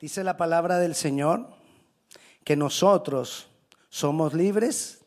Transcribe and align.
Dice 0.00 0.24
la 0.24 0.36
palabra 0.36 0.78
del 0.78 0.94
Señor 0.94 1.48
que 2.42 2.56
nosotros 2.56 3.48
somos 3.88 4.34
libres 4.34 5.04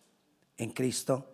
en 0.57 0.71
Cristo 0.71 1.25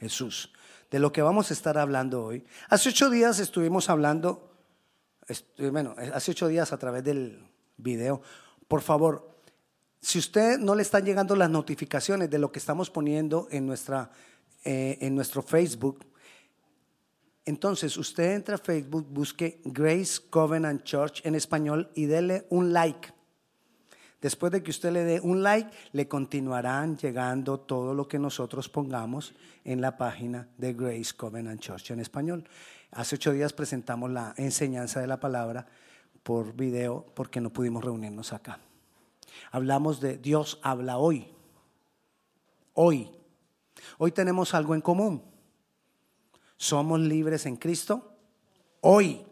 Jesús. 0.00 0.52
De 0.90 0.98
lo 0.98 1.12
que 1.12 1.22
vamos 1.22 1.50
a 1.50 1.54
estar 1.54 1.78
hablando 1.78 2.24
hoy. 2.24 2.44
Hace 2.68 2.88
ocho 2.88 3.10
días 3.10 3.38
estuvimos 3.38 3.88
hablando, 3.88 4.50
bueno, 5.70 5.94
hace 6.12 6.32
ocho 6.32 6.48
días 6.48 6.72
a 6.72 6.78
través 6.78 7.04
del 7.04 7.46
video. 7.76 8.22
Por 8.66 8.82
favor, 8.82 9.30
si 10.00 10.18
usted 10.18 10.58
no 10.58 10.74
le 10.74 10.82
están 10.82 11.04
llegando 11.04 11.36
las 11.36 11.48
notificaciones 11.48 12.28
de 12.28 12.38
lo 12.38 12.50
que 12.50 12.58
estamos 12.58 12.90
poniendo 12.90 13.46
en, 13.50 13.66
nuestra, 13.66 14.10
eh, 14.64 14.98
en 15.00 15.14
nuestro 15.14 15.42
Facebook, 15.42 16.04
entonces 17.44 17.96
usted 17.96 18.34
entra 18.34 18.54
a 18.54 18.58
Facebook, 18.58 19.06
busque 19.10 19.60
Grace 19.64 20.20
Covenant 20.30 20.84
Church 20.84 21.24
en 21.24 21.34
español 21.34 21.90
y 21.94 22.06
dele 22.06 22.46
un 22.50 22.72
like. 22.72 23.12
Después 24.20 24.52
de 24.52 24.62
que 24.62 24.70
usted 24.70 24.92
le 24.92 25.02
dé 25.02 25.20
un 25.20 25.42
like, 25.42 25.68
le 25.90 26.06
continuarán 26.06 26.96
llegando 26.96 27.58
todo 27.58 27.92
lo 27.92 28.06
que 28.06 28.20
nosotros 28.20 28.68
pongamos 28.68 29.34
en 29.64 29.80
la 29.80 29.96
página 29.96 30.48
de 30.56 30.74
Grace 30.74 31.12
Covenant 31.16 31.60
Church 31.60 31.90
en 31.90 31.98
español. 31.98 32.44
Hace 32.92 33.16
ocho 33.16 33.32
días 33.32 33.52
presentamos 33.52 34.12
la 34.12 34.32
enseñanza 34.36 35.00
de 35.00 35.08
la 35.08 35.18
palabra 35.18 35.66
por 36.22 36.54
video 36.54 37.04
porque 37.14 37.40
no 37.40 37.50
pudimos 37.50 37.82
reunirnos 37.82 38.32
acá. 38.32 38.60
Hablamos 39.50 40.00
de 40.00 40.18
Dios 40.18 40.60
habla 40.62 40.98
hoy. 40.98 41.26
Hoy. 42.74 43.10
Hoy 43.98 44.12
tenemos 44.12 44.54
algo 44.54 44.76
en 44.76 44.82
común. 44.82 45.31
Somos 46.62 47.00
libres 47.00 47.44
en 47.46 47.56
Cristo 47.56 48.14
hoy. 48.82 49.26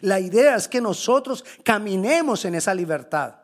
La 0.00 0.18
idea 0.18 0.56
es 0.56 0.66
que 0.66 0.80
nosotros 0.80 1.44
caminemos 1.62 2.44
en 2.44 2.56
esa 2.56 2.74
libertad. 2.74 3.36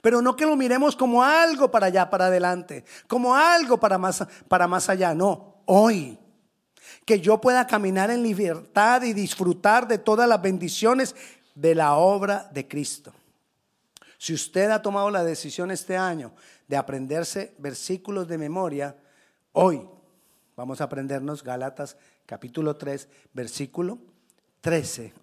Pero 0.00 0.22
no 0.22 0.34
que 0.34 0.46
lo 0.46 0.56
miremos 0.56 0.96
como 0.96 1.22
algo 1.22 1.70
para 1.70 1.88
allá, 1.88 2.08
para 2.08 2.28
adelante, 2.28 2.86
como 3.06 3.34
algo 3.34 3.78
para 3.78 3.98
más, 3.98 4.26
para 4.48 4.66
más 4.66 4.88
allá, 4.88 5.12
no, 5.12 5.62
hoy. 5.66 6.18
Que 7.04 7.20
yo 7.20 7.38
pueda 7.42 7.66
caminar 7.66 8.10
en 8.10 8.22
libertad 8.22 9.02
y 9.02 9.12
disfrutar 9.12 9.86
de 9.86 9.98
todas 9.98 10.26
las 10.26 10.40
bendiciones 10.40 11.14
de 11.54 11.74
la 11.74 11.96
obra 11.96 12.48
de 12.54 12.66
Cristo. 12.66 13.12
Si 14.16 14.32
usted 14.32 14.70
ha 14.70 14.80
tomado 14.80 15.10
la 15.10 15.24
decisión 15.24 15.70
este 15.70 15.98
año 15.98 16.32
de 16.66 16.78
aprenderse 16.78 17.54
versículos 17.58 18.28
de 18.28 18.38
memoria, 18.38 18.96
hoy 19.52 19.86
vamos 20.60 20.82
a 20.82 20.84
aprendernos 20.84 21.42
Gálatas 21.42 21.96
capítulo 22.26 22.76
3, 22.76 23.08
versículo 23.32 23.96
13. 24.60 25.14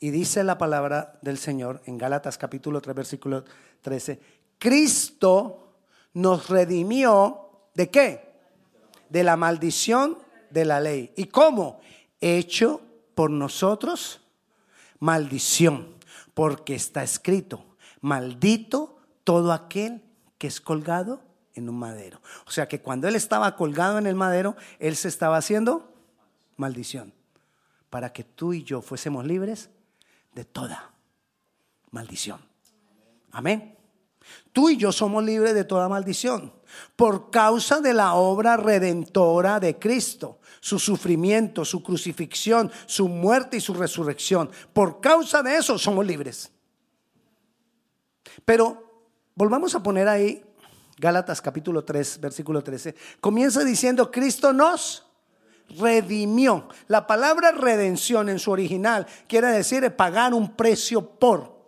Y 0.00 0.08
dice 0.08 0.42
la 0.44 0.56
palabra 0.56 1.18
del 1.20 1.36
Señor 1.36 1.82
en 1.84 1.98
Gálatas 1.98 2.38
capítulo 2.38 2.80
3, 2.80 2.96
versículo 2.96 3.44
13, 3.82 4.18
Cristo 4.58 5.74
nos 6.14 6.48
redimió 6.48 7.68
de 7.74 7.90
qué? 7.90 8.32
De 9.10 9.22
la 9.24 9.36
maldición 9.36 10.16
de 10.48 10.64
la 10.64 10.80
ley. 10.80 11.12
¿Y 11.14 11.26
cómo? 11.26 11.80
Hecho 12.18 12.80
por 13.14 13.30
nosotros 13.30 14.22
maldición, 15.00 15.96
porque 16.32 16.74
está 16.74 17.02
escrito, 17.02 17.66
maldito 18.00 18.96
todo 19.22 19.52
aquel 19.52 20.02
que 20.38 20.46
es 20.46 20.62
colgado 20.62 21.29
en 21.54 21.68
un 21.68 21.78
madero. 21.78 22.20
O 22.46 22.50
sea 22.50 22.68
que 22.68 22.80
cuando 22.80 23.08
él 23.08 23.16
estaba 23.16 23.56
colgado 23.56 23.98
en 23.98 24.06
el 24.06 24.14
madero, 24.14 24.56
él 24.78 24.96
se 24.96 25.08
estaba 25.08 25.36
haciendo 25.36 25.92
maldición, 26.56 27.12
para 27.88 28.12
que 28.12 28.24
tú 28.24 28.52
y 28.52 28.62
yo 28.62 28.82
fuésemos 28.82 29.24
libres 29.24 29.70
de 30.34 30.44
toda 30.44 30.92
maldición. 31.90 32.40
Amén. 33.32 33.76
Tú 34.52 34.68
y 34.68 34.76
yo 34.76 34.92
somos 34.92 35.24
libres 35.24 35.54
de 35.54 35.64
toda 35.64 35.88
maldición 35.88 36.52
por 36.96 37.30
causa 37.30 37.80
de 37.80 37.94
la 37.94 38.14
obra 38.14 38.56
redentora 38.56 39.58
de 39.60 39.78
Cristo, 39.78 40.38
su 40.60 40.78
sufrimiento, 40.78 41.64
su 41.64 41.82
crucifixión, 41.82 42.70
su 42.86 43.08
muerte 43.08 43.56
y 43.56 43.60
su 43.60 43.74
resurrección. 43.74 44.50
Por 44.72 45.00
causa 45.00 45.42
de 45.42 45.56
eso 45.56 45.78
somos 45.78 46.06
libres. 46.06 46.52
Pero 48.44 49.06
volvamos 49.34 49.74
a 49.74 49.82
poner 49.82 50.08
ahí 50.08 50.44
Gálatas 51.00 51.40
capítulo 51.40 51.82
3, 51.82 52.20
versículo 52.20 52.62
13. 52.62 52.94
Comienza 53.22 53.64
diciendo, 53.64 54.10
Cristo 54.10 54.52
nos 54.52 55.06
redimió. 55.78 56.68
La 56.88 57.06
palabra 57.06 57.52
redención 57.52 58.28
en 58.28 58.38
su 58.38 58.50
original 58.50 59.06
quiere 59.26 59.46
decir 59.48 59.96
pagar 59.96 60.34
un 60.34 60.54
precio 60.54 61.00
por. 61.18 61.58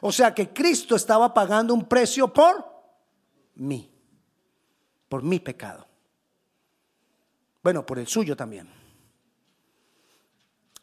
O 0.00 0.12
sea 0.12 0.32
que 0.32 0.50
Cristo 0.50 0.94
estaba 0.94 1.34
pagando 1.34 1.74
un 1.74 1.88
precio 1.88 2.32
por 2.32 2.64
mí, 3.56 3.90
por 5.08 5.24
mi 5.24 5.40
pecado. 5.40 5.88
Bueno, 7.64 7.84
por 7.84 7.98
el 7.98 8.06
suyo 8.06 8.36
también. 8.36 8.68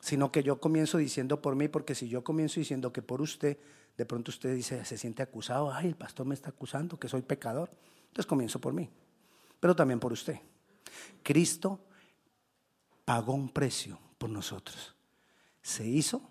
Sino 0.02 0.34
que 0.34 0.44
yo 0.44 0.60
comienzo 0.60 0.98
diciendo 0.98 1.42
por 1.42 1.56
mí, 1.56 1.70
porque 1.70 1.96
si 1.96 2.10
yo 2.10 2.26
comienzo 2.26 2.60
diciendo 2.60 2.92
que 2.92 3.02
por 3.02 3.22
usted, 3.22 3.58
de 4.00 4.06
pronto 4.06 4.32
usted 4.32 4.56
dice, 4.56 4.86
se 4.86 4.98
siente 4.98 5.22
acusado, 5.22 5.74
ay, 5.74 5.88
el 5.88 5.96
pastor 5.98 6.26
me 6.26 6.34
está 6.34 6.52
acusando 6.52 6.98
que 6.98 7.10
soy 7.10 7.22
pecador. 7.22 7.70
Entonces 8.08 8.26
comienzo 8.26 8.58
por 8.58 8.72
mí, 8.72 8.90
pero 9.60 9.76
también 9.76 10.00
por 10.00 10.14
usted. 10.14 10.40
Cristo 11.22 11.82
pagó 13.04 13.34
un 13.34 13.50
precio 13.50 14.00
por 14.18 14.30
nosotros. 14.30 14.96
Se 15.62 15.86
hizo 15.86 16.22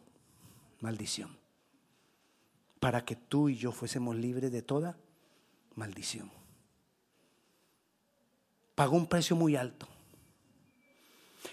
maldición 0.80 1.36
para 2.80 3.04
que 3.04 3.16
tú 3.16 3.50
y 3.50 3.56
yo 3.56 3.70
fuésemos 3.70 4.16
libres 4.16 4.50
de 4.50 4.62
toda 4.62 4.96
maldición. 5.74 6.32
Pagó 8.74 8.96
un 8.96 9.08
precio 9.08 9.36
muy 9.36 9.56
alto. 9.56 9.86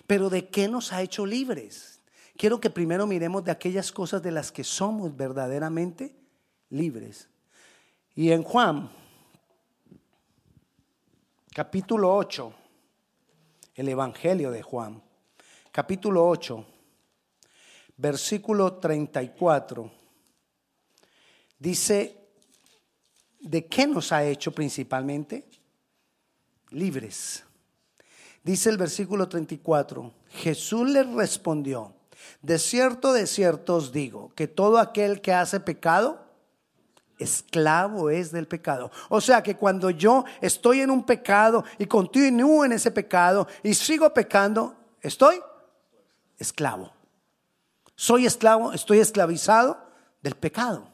Pero 0.07 0.29
¿de 0.29 0.47
qué 0.47 0.69
nos 0.69 0.93
ha 0.93 1.01
hecho 1.01 1.25
libres? 1.25 1.94
Quiero 2.37 2.59
que 2.59 2.69
primero 2.69 3.07
miremos 3.07 3.43
de 3.43 3.51
aquellas 3.51 3.91
cosas 3.91 4.21
de 4.21 4.31
las 4.31 4.51
que 4.51 4.63
somos 4.63 5.15
verdaderamente 5.15 6.13
libres. 6.69 7.29
Y 8.13 8.31
en 8.31 8.43
Juan, 8.43 8.89
capítulo 11.53 12.13
8, 12.13 12.53
el 13.75 13.89
Evangelio 13.89 14.51
de 14.51 14.61
Juan, 14.61 15.01
capítulo 15.71 16.27
8, 16.27 16.65
versículo 17.97 18.73
34, 18.75 19.91
dice, 21.57 22.17
¿de 23.39 23.65
qué 23.65 23.87
nos 23.87 24.11
ha 24.11 24.25
hecho 24.25 24.53
principalmente? 24.53 25.47
Libres. 26.71 27.45
Dice 28.43 28.69
el 28.69 28.77
versículo 28.77 29.29
34, 29.29 30.13
Jesús 30.31 30.89
les 30.89 31.07
respondió, 31.13 31.93
de 32.41 32.59
cierto, 32.59 33.13
de 33.13 33.27
cierto 33.27 33.75
os 33.75 33.91
digo, 33.91 34.31
que 34.35 34.47
todo 34.47 34.77
aquel 34.77 35.21
que 35.21 35.33
hace 35.33 35.59
pecado, 35.59 36.25
esclavo 37.17 38.09
es 38.09 38.31
del 38.31 38.47
pecado. 38.47 38.91
O 39.09 39.21
sea 39.21 39.41
que 39.41 39.55
cuando 39.55 39.89
yo 39.89 40.25
estoy 40.41 40.81
en 40.81 40.91
un 40.91 41.05
pecado 41.05 41.63
y 41.77 41.85
continúo 41.85 42.65
en 42.65 42.73
ese 42.73 42.91
pecado 42.91 43.47
y 43.63 43.73
sigo 43.73 44.13
pecando, 44.13 44.75
estoy 45.01 45.41
esclavo. 46.37 46.91
Soy 47.95 48.25
esclavo, 48.25 48.73
estoy 48.73 48.99
esclavizado 48.99 49.77
del 50.21 50.35
pecado. 50.35 50.89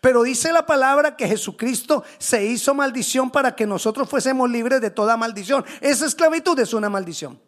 Pero 0.00 0.22
dice 0.22 0.52
la 0.52 0.64
palabra 0.64 1.16
que 1.16 1.26
Jesucristo 1.26 2.04
se 2.18 2.44
hizo 2.44 2.74
maldición 2.74 3.30
para 3.30 3.54
que 3.54 3.66
nosotros 3.66 4.08
fuésemos 4.08 4.48
libres 4.48 4.80
de 4.80 4.90
toda 4.90 5.16
maldición. 5.16 5.64
Esa 5.80 6.06
esclavitud 6.06 6.58
es 6.60 6.72
una 6.72 6.88
maldición. 6.88 7.40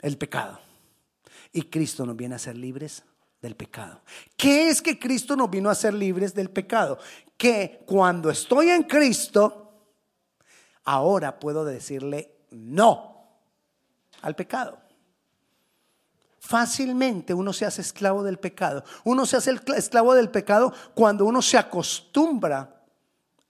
El 0.00 0.16
pecado. 0.16 0.58
Y 1.52 1.62
Cristo 1.62 2.04
nos 2.04 2.16
viene 2.16 2.34
a 2.34 2.38
ser 2.38 2.56
libres 2.56 3.02
del 3.40 3.56
pecado. 3.56 4.02
¿Qué 4.36 4.68
es 4.68 4.82
que 4.82 4.98
Cristo 4.98 5.36
nos 5.36 5.50
vino 5.50 5.70
a 5.70 5.74
ser 5.74 5.94
libres 5.94 6.34
del 6.34 6.50
pecado? 6.50 6.98
Que 7.36 7.84
cuando 7.86 8.30
estoy 8.30 8.70
en 8.70 8.82
Cristo, 8.82 9.72
ahora 10.84 11.38
puedo 11.38 11.64
decirle 11.64 12.36
no 12.50 13.28
al 14.22 14.34
pecado. 14.34 14.78
Fácilmente 16.40 17.34
uno 17.34 17.52
se 17.52 17.66
hace 17.66 17.82
esclavo 17.82 18.22
del 18.22 18.38
pecado. 18.38 18.84
Uno 19.04 19.26
se 19.26 19.36
hace 19.36 19.54
esclavo 19.76 20.14
del 20.14 20.30
pecado 20.30 20.72
cuando 20.94 21.26
uno 21.26 21.42
se 21.42 21.58
acostumbra 21.58 22.82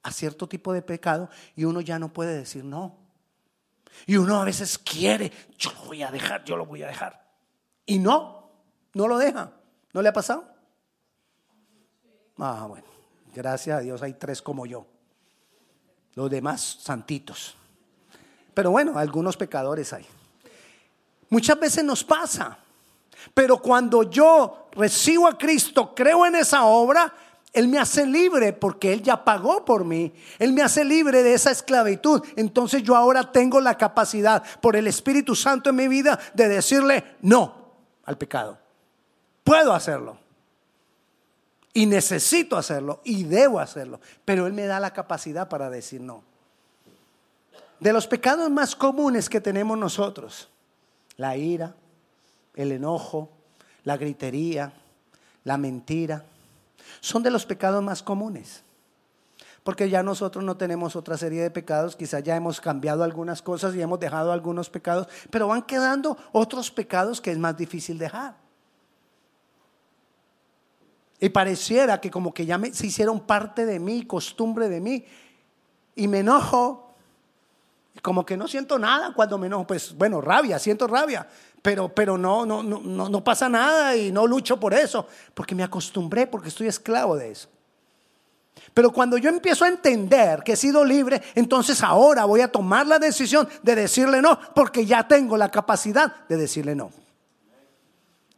a 0.02 0.12
cierto 0.12 0.48
tipo 0.48 0.72
de 0.72 0.82
pecado 0.82 1.28
y 1.54 1.64
uno 1.64 1.80
ya 1.80 1.98
no 1.98 2.12
puede 2.12 2.36
decir 2.36 2.64
no. 2.64 2.96
Y 4.06 4.16
uno 4.16 4.40
a 4.40 4.44
veces 4.44 4.78
quiere, 4.78 5.32
yo 5.56 5.72
lo 5.72 5.84
voy 5.84 6.02
a 6.02 6.10
dejar, 6.10 6.44
yo 6.44 6.56
lo 6.56 6.66
voy 6.66 6.82
a 6.82 6.88
dejar. 6.88 7.27
Y 7.88 7.98
no, 7.98 8.50
no 8.92 9.08
lo 9.08 9.16
deja. 9.16 9.50
¿No 9.94 10.02
le 10.02 10.10
ha 10.10 10.12
pasado? 10.12 10.44
Ah, 12.36 12.66
bueno, 12.68 12.86
gracias 13.34 13.78
a 13.78 13.80
Dios 13.80 14.02
hay 14.02 14.12
tres 14.12 14.42
como 14.42 14.66
yo. 14.66 14.86
Los 16.14 16.30
demás 16.30 16.78
santitos. 16.82 17.56
Pero 18.52 18.70
bueno, 18.72 18.98
algunos 18.98 19.38
pecadores 19.38 19.94
hay. 19.94 20.04
Muchas 21.30 21.58
veces 21.60 21.84
nos 21.84 22.04
pasa 22.04 22.58
Pero 23.34 23.58
cuando 23.58 24.02
yo 24.04 24.68
recibo 24.72 25.26
a 25.26 25.36
Cristo, 25.36 25.94
creo 25.94 26.26
en 26.26 26.34
esa 26.34 26.64
obra, 26.64 27.12
Él 27.54 27.68
me 27.68 27.78
hace 27.78 28.06
libre 28.06 28.52
porque 28.52 28.92
Él 28.92 29.02
ya 29.02 29.24
pagó 29.24 29.64
por 29.64 29.86
mí. 29.86 30.12
Él 30.38 30.52
me 30.52 30.60
hace 30.60 30.84
libre 30.84 31.22
de 31.22 31.32
esa 31.32 31.50
esclavitud. 31.50 32.22
Entonces 32.36 32.82
yo 32.82 32.94
ahora 32.94 33.32
tengo 33.32 33.62
la 33.62 33.78
capacidad 33.78 34.42
por 34.60 34.76
el 34.76 34.86
Espíritu 34.86 35.34
Santo 35.34 35.70
en 35.70 35.76
mi 35.76 35.88
vida 35.88 36.18
de 36.34 36.48
decirle 36.48 37.16
no 37.22 37.57
al 38.08 38.16
pecado. 38.16 38.56
Puedo 39.44 39.74
hacerlo. 39.74 40.18
Y 41.74 41.84
necesito 41.84 42.56
hacerlo 42.56 43.02
y 43.04 43.24
debo 43.24 43.60
hacerlo. 43.60 44.00
Pero 44.24 44.46
Él 44.46 44.54
me 44.54 44.64
da 44.64 44.80
la 44.80 44.94
capacidad 44.94 45.50
para 45.50 45.68
decir 45.68 46.00
no. 46.00 46.22
De 47.78 47.92
los 47.92 48.06
pecados 48.06 48.50
más 48.50 48.74
comunes 48.74 49.28
que 49.28 49.42
tenemos 49.42 49.76
nosotros, 49.76 50.48
la 51.18 51.36
ira, 51.36 51.74
el 52.54 52.72
enojo, 52.72 53.28
la 53.84 53.98
gritería, 53.98 54.72
la 55.44 55.58
mentira, 55.58 56.24
son 57.00 57.22
de 57.22 57.30
los 57.30 57.44
pecados 57.44 57.82
más 57.84 58.02
comunes. 58.02 58.62
Porque 59.68 59.90
ya 59.90 60.02
nosotros 60.02 60.42
no 60.42 60.56
tenemos 60.56 60.96
otra 60.96 61.18
serie 61.18 61.42
de 61.42 61.50
pecados, 61.50 61.94
quizás 61.94 62.22
ya 62.22 62.34
hemos 62.34 62.58
cambiado 62.58 63.04
algunas 63.04 63.42
cosas 63.42 63.74
y 63.74 63.82
hemos 63.82 64.00
dejado 64.00 64.32
algunos 64.32 64.70
pecados, 64.70 65.06
pero 65.28 65.46
van 65.48 65.60
quedando 65.60 66.16
otros 66.32 66.70
pecados 66.70 67.20
que 67.20 67.32
es 67.32 67.36
más 67.36 67.54
difícil 67.54 67.98
dejar. 67.98 68.34
Y 71.20 71.28
pareciera 71.28 72.00
que 72.00 72.10
como 72.10 72.32
que 72.32 72.46
ya 72.46 72.58
se 72.72 72.86
hicieron 72.86 73.20
parte 73.20 73.66
de 73.66 73.78
mí, 73.78 74.06
costumbre 74.06 74.70
de 74.70 74.80
mí, 74.80 75.04
y 75.94 76.08
me 76.08 76.20
enojo 76.20 76.94
como 78.00 78.24
que 78.24 78.38
no 78.38 78.48
siento 78.48 78.78
nada 78.78 79.12
cuando 79.12 79.36
me 79.36 79.48
enojo, 79.48 79.66
pues 79.66 79.94
bueno, 79.94 80.22
rabia, 80.22 80.58
siento 80.58 80.86
rabia, 80.86 81.28
pero, 81.60 81.90
pero 81.90 82.16
no, 82.16 82.46
no, 82.46 82.62
no, 82.62 82.80
no 82.80 83.22
pasa 83.22 83.50
nada 83.50 83.94
y 83.94 84.12
no 84.12 84.26
lucho 84.26 84.58
por 84.58 84.72
eso, 84.72 85.06
porque 85.34 85.54
me 85.54 85.62
acostumbré, 85.62 86.26
porque 86.26 86.48
estoy 86.48 86.68
esclavo 86.68 87.16
de 87.18 87.32
eso. 87.32 87.50
Pero 88.74 88.92
cuando 88.92 89.18
yo 89.18 89.28
empiezo 89.28 89.64
a 89.64 89.68
entender 89.68 90.42
que 90.42 90.52
he 90.52 90.56
sido 90.56 90.84
libre, 90.84 91.22
entonces 91.34 91.82
ahora 91.82 92.24
voy 92.24 92.40
a 92.40 92.52
tomar 92.52 92.86
la 92.86 92.98
decisión 92.98 93.48
de 93.62 93.74
decirle 93.74 94.22
no, 94.22 94.38
porque 94.54 94.86
ya 94.86 95.06
tengo 95.06 95.36
la 95.36 95.50
capacidad 95.50 96.26
de 96.28 96.36
decirle 96.36 96.74
no. 96.74 96.90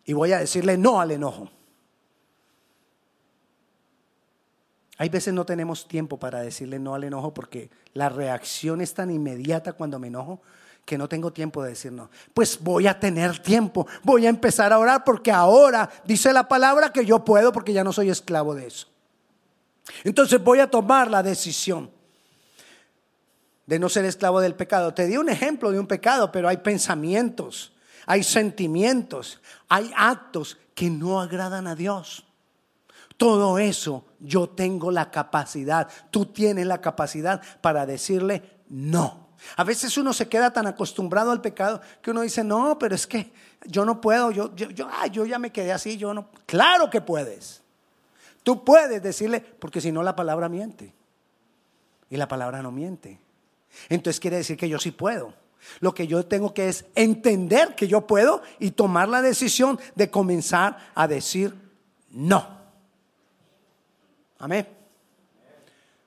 Y 0.05 0.12
voy 0.12 0.32
a 0.32 0.38
decirle 0.38 0.77
no 0.77 1.00
al 1.00 1.11
enojo. 1.11 1.50
Hay 4.99 5.09
veces 5.09 5.32
no 5.32 5.47
tenemos 5.47 5.88
tiempo 5.88 6.19
para 6.19 6.43
decirle 6.43 6.79
no 6.79 6.94
al 6.94 7.05
enojo 7.05 7.33
porque 7.33 7.71
la 7.94 8.11
reacción 8.11 8.83
es 8.83 8.93
tan 8.93 9.11
inmediata 9.11 9.73
cuando 9.73 9.99
me 9.99 10.09
enojo 10.09 10.43
que 10.85 10.99
no 10.99 11.09
tengo 11.09 11.33
tiempo 11.33 11.62
de 11.62 11.71
decir 11.71 11.93
no. 11.93 12.11
Pues 12.35 12.59
voy 12.61 12.87
a 12.87 12.99
tener 12.99 13.38
tiempo, 13.38 13.87
voy 14.03 14.26
a 14.26 14.29
empezar 14.29 14.73
a 14.73 14.79
orar 14.79 15.05
porque 15.05 15.33
ahora 15.33 15.88
dice 16.05 16.33
la 16.33 16.49
palabra 16.49 16.93
que 16.93 17.06
yo 17.06 17.25
puedo 17.25 17.53
porque 17.53 17.73
ya 17.73 17.85
no 17.85 17.93
soy 17.93 18.11
esclavo 18.11 18.55
de 18.55 18.67
eso. 18.67 18.88
Entonces 20.05 20.43
voy 20.43 20.61
a 20.61 20.71
tomar 20.71 21.11
la 21.11 21.23
decisión 21.23 21.91
de 23.67 23.79
no 23.79 23.88
ser 23.88 24.05
esclavo 24.05 24.41
del 24.41 24.55
pecado. 24.55 24.93
Te 24.94 25.06
di 25.06 25.17
un 25.17 25.29
ejemplo 25.29 25.71
de 25.71 25.79
un 25.79 25.87
pecado, 25.87 26.32
pero 26.32 26.49
hay 26.49 26.56
pensamientos, 26.56 27.73
hay 28.06 28.23
sentimientos, 28.25 29.41
hay 29.69 29.93
actos 29.97 30.59
que 30.75 30.91
no 30.91 31.21
agradan 31.21 31.67
a 31.67 31.75
Dios. 31.75 32.25
Todo 33.17 33.59
eso 33.59 34.06
yo 34.19 34.49
tengo 34.49 34.91
la 34.91 35.11
capacidad, 35.11 35.88
tú 36.11 36.26
tienes 36.26 36.67
la 36.67 36.81
capacidad 36.81 37.43
para 37.61 37.87
decirle 37.87 38.43
no. 38.69 39.29
A 39.56 39.65
veces 39.65 39.97
uno 39.97 40.12
se 40.12 40.29
queda 40.29 40.53
tan 40.53 40.67
acostumbrado 40.67 41.31
al 41.31 41.41
pecado 41.41 41.81
que 42.03 42.11
uno 42.11 42.23
dice, 42.23 42.43
no, 42.43 42.79
pero 42.79 42.94
es 42.94 43.06
que 43.06 43.33
yo 43.67 43.85
no 43.85 44.00
puedo, 44.00 44.31
yo, 44.31 44.55
yo, 44.55 44.71
yo, 44.71 44.88
yo 45.12 45.26
ya 45.26 45.38
me 45.38 45.53
quedé 45.53 45.73
así, 45.73 45.97
yo 45.97 46.12
no. 46.15 46.29
Claro 46.47 46.91
que 46.91 47.00
puedes. 47.00 47.62
Tú 48.43 48.65
puedes 48.65 49.03
decirle, 49.03 49.41
porque 49.41 49.81
si 49.81 49.93
no 49.93 50.03
la 50.03 50.17
palabra 50.17 50.49
miente. 50.49 50.95
Y 52.09 52.17
la 52.17 52.29
palabra 52.29 52.63
no 52.63 52.73
miente. 52.73 53.19
Entonces 53.89 54.21
quiere 54.21 54.39
decir 54.39 54.57
que 54.57 54.69
yo 54.69 54.79
sí 54.79 54.91
puedo. 54.91 55.35
Lo 55.81 55.95
que 55.95 56.07
yo 56.07 56.25
tengo 56.25 56.55
que 56.55 56.69
es 56.69 56.87
entender 56.95 57.75
que 57.75 57.87
yo 57.87 58.07
puedo 58.07 58.43
y 58.59 58.71
tomar 58.71 59.09
la 59.09 59.23
decisión 59.23 59.79
de 59.95 60.11
comenzar 60.11 60.79
a 60.95 61.07
decir 61.07 61.55
no. 62.11 62.59
Amén. 64.39 64.67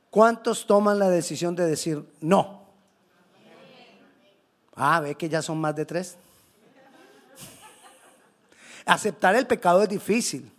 ¿Cuántos 0.10 0.68
toman 0.68 1.00
la 1.00 1.10
decisión 1.10 1.56
de 1.56 1.66
decir 1.66 2.04
no? 2.22 2.64
Ah, 4.76 5.00
ve 5.00 5.16
que 5.16 5.30
ya 5.30 5.42
son 5.42 5.60
más 5.60 5.76
de 5.76 5.86
tres. 5.86 6.18
Aceptar 8.86 9.36
el 9.36 9.48
pecado 9.48 9.84
es 9.84 9.90
difícil. 9.90 10.53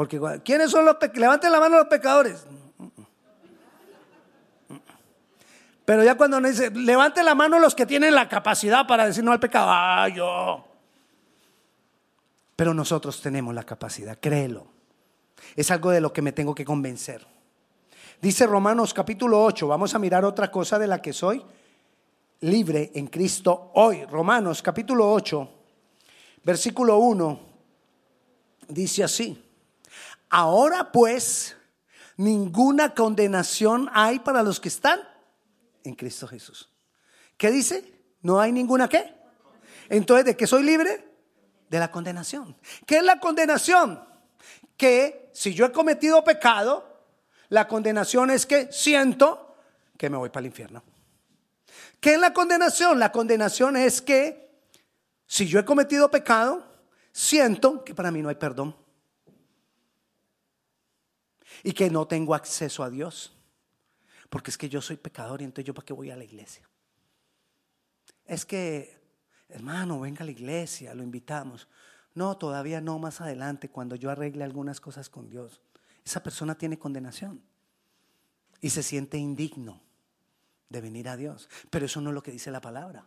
Porque 0.00 0.18
¿quiénes 0.42 0.70
son 0.70 0.86
los 0.86 0.94
pecadores? 0.94 1.20
Levanten 1.20 1.52
la 1.52 1.60
mano 1.60 1.76
los 1.76 1.86
pecadores. 1.88 2.46
Pero 5.84 6.02
ya 6.02 6.14
cuando 6.14 6.40
nos 6.40 6.52
dice, 6.52 6.70
levanten 6.70 7.26
la 7.26 7.34
mano 7.34 7.58
los 7.58 7.74
que 7.74 7.84
tienen 7.84 8.14
la 8.14 8.26
capacidad 8.26 8.86
para 8.86 9.04
decir 9.04 9.22
no 9.22 9.30
al 9.30 9.40
pecado, 9.40 9.66
ah, 9.68 10.08
yo. 10.08 10.64
Pero 12.56 12.72
nosotros 12.72 13.20
tenemos 13.20 13.54
la 13.54 13.64
capacidad, 13.64 14.16
créelo. 14.18 14.68
Es 15.54 15.70
algo 15.70 15.90
de 15.90 16.00
lo 16.00 16.14
que 16.14 16.22
me 16.22 16.32
tengo 16.32 16.54
que 16.54 16.64
convencer. 16.64 17.26
Dice 18.22 18.46
Romanos 18.46 18.94
capítulo 18.94 19.44
8, 19.44 19.68
vamos 19.68 19.94
a 19.94 19.98
mirar 19.98 20.24
otra 20.24 20.50
cosa 20.50 20.78
de 20.78 20.86
la 20.86 21.02
que 21.02 21.12
soy 21.12 21.44
libre 22.40 22.90
en 22.94 23.08
Cristo 23.08 23.70
hoy. 23.74 24.06
Romanos 24.06 24.62
capítulo 24.62 25.12
8, 25.12 25.50
versículo 26.42 26.96
1, 26.96 27.40
dice 28.66 29.04
así. 29.04 29.44
Ahora 30.30 30.92
pues, 30.92 31.56
ninguna 32.16 32.94
condenación 32.94 33.90
hay 33.92 34.20
para 34.20 34.42
los 34.42 34.60
que 34.60 34.68
están 34.68 35.00
en 35.84 35.94
Cristo 35.94 36.26
Jesús. 36.26 36.70
¿Qué 37.36 37.50
dice? 37.50 37.84
No 38.22 38.40
hay 38.40 38.52
ninguna 38.52 38.88
qué. 38.88 39.14
Entonces, 39.88 40.24
¿de 40.24 40.36
qué 40.36 40.46
soy 40.46 40.62
libre? 40.62 41.06
De 41.68 41.78
la 41.78 41.90
condenación. 41.90 42.56
¿Qué 42.86 42.98
es 42.98 43.02
la 43.02 43.18
condenación? 43.20 44.10
que 44.80 45.28
si 45.34 45.52
yo 45.52 45.66
he 45.66 45.72
cometido 45.72 46.24
pecado, 46.24 47.04
la 47.50 47.68
condenación 47.68 48.30
es 48.30 48.46
que 48.46 48.72
siento 48.72 49.54
que 49.98 50.08
me 50.08 50.16
voy 50.16 50.30
para 50.30 50.40
el 50.40 50.46
infierno. 50.46 50.82
¿Qué 52.00 52.14
es 52.14 52.18
la 52.18 52.32
condenación? 52.32 52.98
La 52.98 53.12
condenación 53.12 53.76
es 53.76 54.00
que 54.00 54.58
si 55.26 55.46
yo 55.46 55.60
he 55.60 55.66
cometido 55.66 56.10
pecado, 56.10 56.64
siento 57.12 57.84
que 57.84 57.94
para 57.94 58.10
mí 58.10 58.22
no 58.22 58.30
hay 58.30 58.36
perdón. 58.36 58.74
Y 61.62 61.72
que 61.72 61.90
no 61.90 62.06
tengo 62.06 62.34
acceso 62.34 62.82
a 62.82 62.90
Dios. 62.90 63.36
Porque 64.28 64.50
es 64.50 64.58
que 64.58 64.68
yo 64.68 64.80
soy 64.80 64.96
pecador 64.96 65.42
y 65.42 65.44
entonces 65.44 65.66
yo 65.66 65.74
para 65.74 65.86
qué 65.86 65.92
voy 65.92 66.10
a 66.10 66.16
la 66.16 66.24
iglesia. 66.24 66.68
Es 68.24 68.46
que, 68.46 69.00
hermano, 69.48 70.00
venga 70.00 70.22
a 70.22 70.24
la 70.24 70.30
iglesia, 70.30 70.94
lo 70.94 71.02
invitamos. 71.02 71.68
No, 72.14 72.36
todavía 72.36 72.80
no, 72.80 72.98
más 72.98 73.20
adelante, 73.20 73.68
cuando 73.68 73.96
yo 73.96 74.10
arregle 74.10 74.44
algunas 74.44 74.80
cosas 74.80 75.08
con 75.08 75.28
Dios. 75.28 75.60
Esa 76.04 76.22
persona 76.22 76.56
tiene 76.56 76.78
condenación 76.78 77.42
y 78.60 78.70
se 78.70 78.82
siente 78.82 79.18
indigno 79.18 79.80
de 80.68 80.80
venir 80.80 81.08
a 81.08 81.16
Dios. 81.16 81.48
Pero 81.70 81.86
eso 81.86 82.00
no 82.00 82.10
es 82.10 82.14
lo 82.14 82.22
que 82.22 82.32
dice 82.32 82.50
la 82.50 82.60
palabra. 82.60 83.06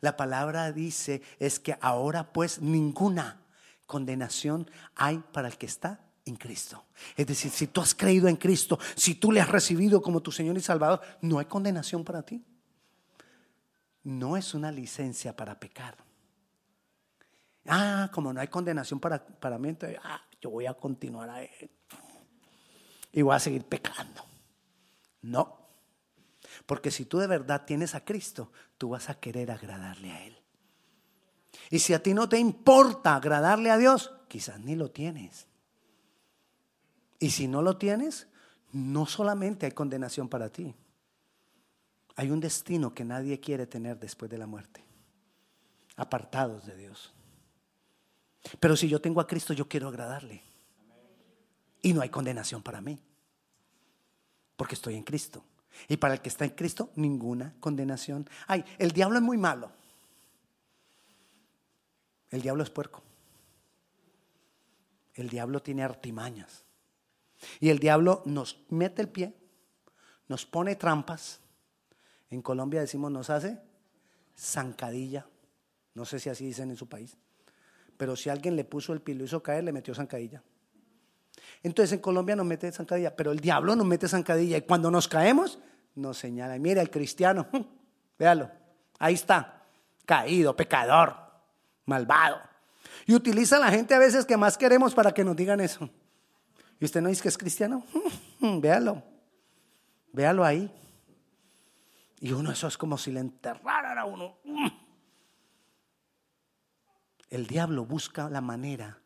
La 0.00 0.16
palabra 0.16 0.70
dice 0.72 1.22
es 1.38 1.58
que 1.58 1.76
ahora 1.80 2.32
pues 2.32 2.60
ninguna 2.60 3.42
condenación 3.86 4.70
hay 4.94 5.18
para 5.32 5.48
el 5.48 5.56
que 5.56 5.66
está 5.66 6.07
en 6.28 6.36
Cristo. 6.36 6.84
Es 7.16 7.26
decir, 7.26 7.50
si 7.50 7.66
tú 7.66 7.80
has 7.80 7.94
creído 7.94 8.28
en 8.28 8.36
Cristo, 8.36 8.78
si 8.94 9.14
tú 9.14 9.32
le 9.32 9.40
has 9.40 9.48
recibido 9.48 10.00
como 10.00 10.20
tu 10.20 10.30
Señor 10.30 10.56
y 10.56 10.60
Salvador, 10.60 11.00
no 11.20 11.38
hay 11.38 11.46
condenación 11.46 12.04
para 12.04 12.22
ti. 12.22 12.44
No 14.04 14.36
es 14.36 14.54
una 14.54 14.70
licencia 14.70 15.34
para 15.34 15.58
pecar. 15.58 15.96
Ah, 17.66 18.10
como 18.12 18.32
no 18.32 18.40
hay 18.40 18.48
condenación 18.48 19.00
para, 19.00 19.24
para 19.24 19.58
mí, 19.58 19.70
entonces, 19.70 19.98
ah, 20.02 20.22
yo 20.40 20.50
voy 20.50 20.66
a 20.66 20.74
continuar 20.74 21.28
a 21.28 21.42
él. 21.42 21.70
Y 23.12 23.22
voy 23.22 23.34
a 23.34 23.38
seguir 23.38 23.64
pecando. 23.64 24.24
No. 25.22 25.58
Porque 26.66 26.90
si 26.90 27.04
tú 27.04 27.18
de 27.18 27.26
verdad 27.26 27.64
tienes 27.66 27.94
a 27.94 28.04
Cristo, 28.04 28.52
tú 28.76 28.90
vas 28.90 29.08
a 29.10 29.18
querer 29.18 29.50
agradarle 29.50 30.12
a 30.12 30.24
Él. 30.24 30.38
Y 31.70 31.80
si 31.80 31.94
a 31.94 32.02
ti 32.02 32.14
no 32.14 32.28
te 32.28 32.38
importa 32.38 33.16
agradarle 33.16 33.70
a 33.70 33.78
Dios, 33.78 34.12
quizás 34.28 34.60
ni 34.60 34.76
lo 34.76 34.90
tienes. 34.90 35.47
Y 37.18 37.30
si 37.30 37.48
no 37.48 37.62
lo 37.62 37.76
tienes, 37.76 38.28
no 38.72 39.06
solamente 39.06 39.66
hay 39.66 39.72
condenación 39.72 40.28
para 40.28 40.50
ti, 40.50 40.74
hay 42.16 42.30
un 42.30 42.40
destino 42.40 42.94
que 42.94 43.04
nadie 43.04 43.38
quiere 43.40 43.66
tener 43.66 43.98
después 43.98 44.30
de 44.30 44.38
la 44.38 44.46
muerte, 44.46 44.82
apartados 45.96 46.66
de 46.66 46.76
Dios. 46.76 47.12
Pero 48.60 48.76
si 48.76 48.88
yo 48.88 49.00
tengo 49.00 49.20
a 49.20 49.26
Cristo, 49.26 49.52
yo 49.52 49.68
quiero 49.68 49.88
agradarle. 49.88 50.42
Y 51.82 51.92
no 51.92 52.00
hay 52.00 52.08
condenación 52.08 52.62
para 52.62 52.80
mí. 52.80 52.98
Porque 54.56 54.74
estoy 54.74 54.96
en 54.96 55.04
Cristo. 55.04 55.44
Y 55.88 55.96
para 55.96 56.14
el 56.14 56.20
que 56.20 56.28
está 56.28 56.44
en 56.44 56.50
Cristo, 56.50 56.90
ninguna 56.96 57.54
condenación. 57.60 58.28
Ay, 58.46 58.64
el 58.78 58.90
diablo 58.90 59.18
es 59.18 59.22
muy 59.22 59.38
malo. 59.38 59.70
El 62.30 62.42
diablo 62.42 62.62
es 62.62 62.70
puerco. 62.70 63.02
el 65.14 65.28
diablo 65.28 65.60
tiene 65.60 65.82
artimañas. 65.82 66.64
Y 67.60 67.70
el 67.70 67.78
diablo 67.78 68.22
nos 68.24 68.64
mete 68.68 69.02
el 69.02 69.08
pie, 69.08 69.34
nos 70.28 70.46
pone 70.46 70.76
trampas. 70.76 71.40
En 72.30 72.42
Colombia 72.42 72.80
decimos 72.80 73.10
nos 73.10 73.30
hace 73.30 73.58
zancadilla. 74.36 75.26
No 75.94 76.04
sé 76.04 76.20
si 76.20 76.28
así 76.28 76.44
dicen 76.44 76.70
en 76.70 76.76
su 76.76 76.88
país. 76.88 77.16
Pero 77.96 78.14
si 78.14 78.30
alguien 78.30 78.54
le 78.54 78.64
puso 78.64 78.92
el 78.92 79.00
pie 79.00 79.14
y 79.14 79.18
lo 79.18 79.24
hizo 79.24 79.42
caer, 79.42 79.64
le 79.64 79.72
metió 79.72 79.94
zancadilla. 79.94 80.42
Entonces 81.62 81.92
en 81.94 82.00
Colombia 82.00 82.36
nos 82.36 82.46
mete 82.46 82.70
zancadilla, 82.70 83.14
pero 83.16 83.32
el 83.32 83.40
diablo 83.40 83.74
nos 83.74 83.86
mete 83.86 84.06
zancadilla. 84.08 84.56
Y 84.56 84.62
cuando 84.62 84.90
nos 84.90 85.08
caemos, 85.08 85.58
nos 85.94 86.18
señala. 86.18 86.58
Mira, 86.58 86.80
el 86.80 86.90
cristiano, 86.90 87.48
véalo, 88.18 88.50
ahí 88.98 89.14
está, 89.14 89.64
caído, 90.06 90.54
pecador, 90.54 91.16
malvado. 91.86 92.40
Y 93.06 93.14
utiliza 93.14 93.56
a 93.56 93.60
la 93.60 93.70
gente 93.70 93.94
a 93.94 93.98
veces 93.98 94.24
que 94.24 94.36
más 94.36 94.56
queremos 94.56 94.94
para 94.94 95.12
que 95.12 95.24
nos 95.24 95.34
digan 95.34 95.60
eso. 95.60 95.90
¿Y 96.80 96.84
usted 96.84 97.00
no 97.00 97.08
dice 97.08 97.22
que 97.22 97.28
es 97.28 97.38
cristiano? 97.38 97.84
véalo, 98.40 99.02
véalo 100.12 100.44
ahí. 100.44 100.72
Y 102.20 102.32
uno, 102.32 102.50
eso 102.50 102.66
es 102.66 102.76
como 102.76 102.98
si 102.98 103.12
le 103.12 103.20
enterraran 103.20 103.98
a 103.98 104.04
uno. 104.04 104.36
El 107.30 107.46
diablo 107.46 107.84
busca 107.84 108.28
la 108.30 108.40
manera 108.40 108.98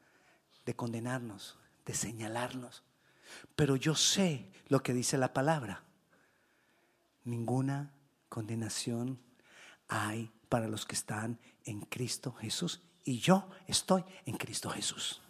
de 0.65 0.77
condenarnos, 0.77 1.59
de 1.85 1.95
señalarnos. 1.95 2.85
Pero 3.57 3.77
yo 3.77 3.95
sé 3.95 4.51
lo 4.69 4.83
que 4.83 4.93
dice 4.93 5.19
la 5.19 5.33
palabra. 5.33 5.83
Ninguna 7.25 7.93
condenación 8.29 9.19
hay 9.89 10.31
para 10.49 10.69
los 10.69 10.87
que 10.87 10.95
están 10.95 11.39
en 11.65 11.81
Cristo 11.81 12.33
Jesús. 12.33 12.81
Y 13.05 13.19
yo 13.19 13.49
estoy 13.67 14.05
en 14.25 14.37
Cristo 14.37 14.71
Jesús. 14.71 15.21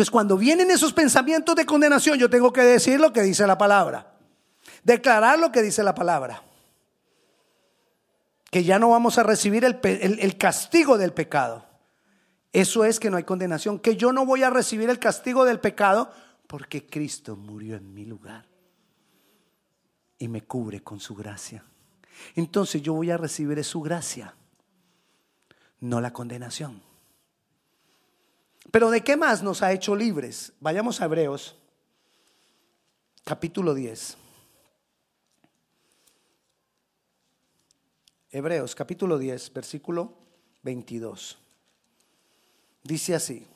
Entonces, 0.00 0.12
cuando 0.12 0.38
vienen 0.38 0.70
esos 0.70 0.94
pensamientos 0.94 1.54
de 1.54 1.66
condenación, 1.66 2.18
yo 2.18 2.30
tengo 2.30 2.54
que 2.54 2.62
decir 2.62 2.98
lo 2.98 3.12
que 3.12 3.20
dice 3.20 3.46
la 3.46 3.58
palabra. 3.58 4.14
Declarar 4.82 5.38
lo 5.38 5.52
que 5.52 5.60
dice 5.60 5.82
la 5.82 5.94
palabra 5.94 6.42
que 8.50 8.64
ya 8.64 8.78
no 8.78 8.88
vamos 8.88 9.18
a 9.18 9.22
recibir 9.22 9.62
el, 9.62 10.36
castigo 10.38 10.96
del 10.96 11.12
pecado. 11.12 11.66
Eso 12.50 12.86
es 12.86 12.98
que 12.98 13.10
no 13.10 13.18
hay 13.18 13.24
condenación, 13.24 13.78
que 13.78 13.94
yo 13.94 14.10
no 14.10 14.24
voy 14.24 14.42
a 14.42 14.48
recibir 14.48 14.88
el 14.88 14.98
castigo 14.98 15.44
del 15.44 15.60
pecado 15.60 16.10
porque 16.46 16.86
Cristo 16.86 17.36
murió 17.36 17.76
en 17.76 17.92
mi 17.92 18.06
lugar 18.06 18.46
y 20.18 20.28
me 20.28 20.40
cubre 20.40 20.82
con 20.82 20.98
su 20.98 21.14
gracia. 21.14 21.62
Entonces 22.36 22.80
yo 22.80 22.94
voy 22.94 23.10
a 23.10 23.18
recibir 23.18 23.62
su 23.64 23.82
gracia, 23.82 24.34
no 25.78 26.00
la 26.00 26.14
condenación. 26.14 26.88
Pero 28.70 28.90
¿de 28.90 29.02
qué 29.02 29.16
más 29.16 29.42
nos 29.42 29.62
ha 29.62 29.72
hecho 29.72 29.96
libres? 29.96 30.52
Vayamos 30.60 31.00
a 31.00 31.06
Hebreos, 31.06 31.56
capítulo 33.24 33.74
10. 33.74 34.16
Hebreos 38.30 38.76
capítulo 38.76 39.18
10, 39.18 39.52
versículo 39.52 40.14
22. 40.62 41.38
Dice 42.84 43.14
así, 43.16 43.46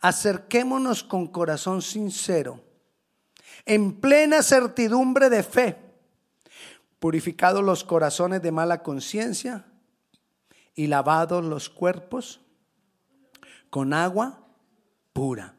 acerquémonos 0.00 1.04
con 1.04 1.28
corazón 1.28 1.80
sincero, 1.80 2.60
en 3.64 4.00
plena 4.00 4.42
certidumbre 4.42 5.30
de 5.30 5.44
fe, 5.44 5.76
purificados 6.98 7.62
los 7.62 7.84
corazones 7.84 8.42
de 8.42 8.50
mala 8.50 8.82
conciencia 8.82 9.66
y 10.74 10.88
lavados 10.88 11.44
los 11.44 11.68
cuerpos 11.68 12.40
con 13.70 13.92
agua 13.92 14.40
pura. 15.12 15.54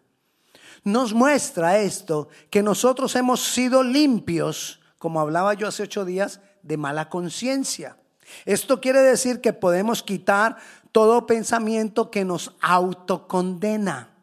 Nos 0.84 1.13
muestra 1.13 1.80
esto 1.80 2.30
que 2.50 2.63
nosotros 2.63 3.16
hemos 3.16 3.42
sido 3.42 3.84
limpios, 3.84 4.80
como 4.98 5.20
hablaba 5.20 5.54
yo 5.54 5.68
hace 5.68 5.84
ocho 5.84 6.06
días, 6.06 6.42
de 6.63 6.78
mala 6.78 7.10
conciencia. 7.10 7.98
Esto 8.46 8.80
quiere 8.80 9.01
decir 9.01 9.42
que 9.42 9.54
podemos 9.54 10.04
quitar 10.04 10.58
todo 10.92 11.25
pensamiento 11.25 12.10
que 12.12 12.25
nos 12.25 12.56
autocondena. 12.62 14.16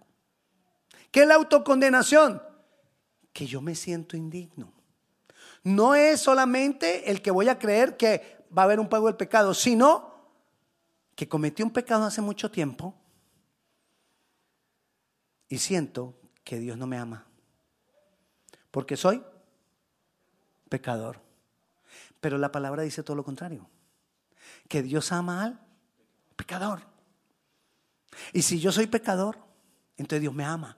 ¿Qué 1.10 1.22
es 1.22 1.28
la 1.28 1.34
autocondenación? 1.34 2.42
Que 3.32 3.46
yo 3.46 3.60
me 3.60 3.74
siento 3.74 4.16
indigno. 4.16 4.72
No 5.62 5.94
es 5.94 6.20
solamente 6.20 7.10
el 7.10 7.22
que 7.22 7.30
voy 7.30 7.48
a 7.48 7.58
creer 7.58 7.96
que 7.96 8.44
va 8.56 8.62
a 8.62 8.64
haber 8.64 8.80
un 8.80 8.88
pago 8.88 9.06
del 9.06 9.16
pecado, 9.16 9.52
sino 9.52 10.14
que 11.14 11.28
cometí 11.28 11.62
un 11.62 11.70
pecado 11.70 12.04
hace 12.04 12.20
mucho 12.20 12.50
tiempo 12.50 12.94
y 15.48 15.58
siento 15.58 16.14
que 16.44 16.58
Dios 16.58 16.76
no 16.76 16.86
me 16.86 16.98
ama. 16.98 17.26
Porque 18.70 18.96
soy 18.96 19.22
pecador. 20.68 21.20
Pero 22.20 22.38
la 22.38 22.52
palabra 22.52 22.82
dice 22.82 23.02
todo 23.02 23.16
lo 23.16 23.24
contrario. 23.24 23.68
Que 24.68 24.82
Dios 24.82 25.12
ama 25.12 25.44
al 25.44 25.60
pecador. 26.36 26.82
Y 28.32 28.42
si 28.42 28.60
yo 28.60 28.72
soy 28.72 28.86
pecador, 28.86 29.38
entonces 29.96 30.22
Dios 30.22 30.34
me 30.34 30.44
ama. 30.44 30.76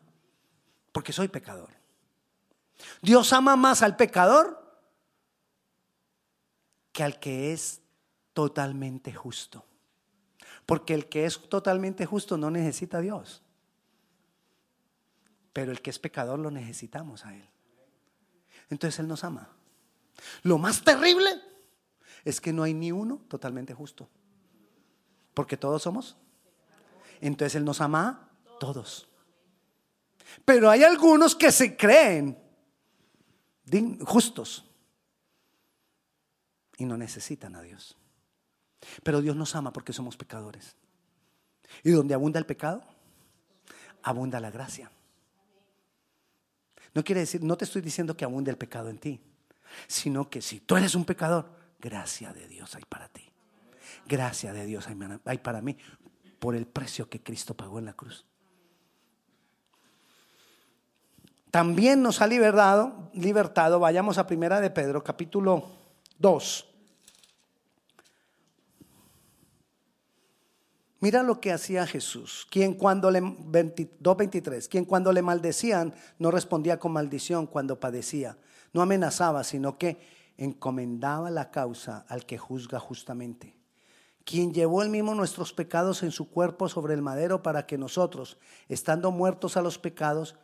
Porque 0.93 1.13
soy 1.13 1.29
pecador. 1.29 1.71
Dios 3.03 3.33
ama 3.33 3.57
más 3.57 3.83
al 3.83 3.97
pecador 3.97 4.59
que 6.93 7.03
al 7.03 7.19
que 7.19 7.53
es 7.53 7.81
totalmente 8.33 9.13
justo. 9.13 9.65
Porque 10.67 10.95
el 10.95 11.09
que 11.09 11.25
es 11.25 11.49
totalmente 11.49 12.07
justo 12.07 12.37
no 12.37 12.51
necesita 12.51 12.99
a 12.99 13.01
Dios. 13.01 13.43
Pero 15.59 15.73
el 15.73 15.83
que 15.83 15.91
es 15.91 15.99
pecador 15.99 16.39
lo 16.39 16.53
necesitamos 16.53 17.27
a 17.27 17.35
Él. 17.35 17.45
Entonces 18.71 19.01
Él 19.01 19.09
nos 19.09 19.25
ama. 19.25 19.49
Lo 20.45 20.57
más 20.57 20.85
terrible 20.85 21.31
es 22.25 22.41
que 22.41 22.53
no 22.53 22.63
hay 22.63 22.75
ni 22.75 22.93
uno 22.93 23.21
totalmente 23.27 23.75
justo. 23.75 24.09
Porque 25.35 25.57
todos 25.57 25.83
somos. 25.83 26.17
Entonces 27.21 27.57
Él 27.57 27.65
nos 27.65 27.81
ama 27.81 28.31
a 28.47 28.59
todos. 28.61 29.09
Pero 30.45 30.71
hay 30.71 30.85
algunos 30.85 31.35
que 31.35 31.51
se 31.51 31.77
creen 31.77 32.39
justos 34.07 34.65
y 36.77 36.85
no 36.85 36.97
necesitan 36.97 37.57
a 37.57 37.63
Dios. 37.63 37.97
Pero 39.03 39.21
Dios 39.21 39.35
nos 39.35 39.57
ama 39.57 39.73
porque 39.73 39.93
somos 39.93 40.17
pecadores. 40.17 40.77
Y 41.83 41.91
donde 41.91 42.15
abunda 42.15 42.39
el 42.39 42.47
pecado, 42.47 42.85
abunda 44.05 44.39
la 44.39 44.53
gracia. 44.53 44.93
No 46.95 47.05
quiere 47.05 47.21
decir, 47.21 47.43
no 47.43 47.57
te 47.57 47.65
estoy 47.65 47.83
diciendo 47.83 48.17
que 48.17 48.25
abunde 48.25 48.51
el 48.51 48.57
pecado 48.57 48.91
en 48.91 48.99
ti 48.99 49.21
sino 49.87 50.29
que 50.29 50.43
si 50.43 50.61
tú 50.61 50.77
eres 50.77 50.95
un 50.95 51.05
pecador, 51.05 51.47
gracia 51.81 52.33
de 52.33 52.49
Dios 52.49 52.75
hay 52.75 52.85
para 52.89 53.09
ti. 53.09 53.25
Gracia 54.07 54.53
de 54.53 54.67
Dios 54.67 54.89
hay 55.25 55.39
para 55.39 55.61
mí 55.61 55.77
por 56.39 56.55
el 56.55 56.67
precio 56.67 57.09
que 57.09 57.23
Cristo 57.23 57.55
pagó 57.55 57.79
en 57.79 57.87
la 57.87 57.93
cruz. 57.93 58.25
También 61.51 62.03
nos 62.03 62.21
ha 62.21 62.27
libertado, 62.27 63.11
libertado, 63.15 63.81
vayamos 63.81 64.19
a 64.19 64.27
Primera 64.27 64.61
de 64.61 64.71
Pedro, 64.71 65.03
capítulo 65.03 65.67
2. 66.19 66.68
Mira 71.01 71.23
lo 71.23 71.41
que 71.41 71.53
hacía 71.53 71.87
Jesús, 71.87 72.47
quien 72.51 72.75
cuando 72.75 73.11
le 73.11 73.21
2:23, 73.21 74.69
quien 74.69 74.85
cuando 74.85 75.13
le 75.13 75.23
maldecían 75.23 75.95
no 76.19 76.31
respondía 76.31 76.79
con 76.79 76.93
maldición 76.93 77.47
cuando 77.47 77.79
padecía, 77.79 78.37
no 78.73 78.83
amenazaba, 78.83 79.45
sino 79.45 79.79
que 79.79 80.01
encomendaba 80.37 81.31
la 81.31 81.51
causa 81.51 82.05
al 82.09 82.27
que 82.27 82.37
juzga 82.37 82.81
justamente, 82.81 83.55
quien 84.25 84.53
llevó 84.53 84.83
el 84.83 84.91
mismo 84.91 85.15
nuestros 85.15 85.53
pecados 85.53 86.03
en 86.03 86.11
su 86.11 86.31
cuerpo 86.31 86.69
sobre 86.69 86.95
el 86.95 87.03
madero 87.03 87.43
para 87.43 87.67
que 87.67 87.79
nosotros, 87.79 88.39
estando 88.69 89.13
muertos 89.13 89.57
a 89.57 89.63
los 89.63 89.79
pecados, 89.79 90.35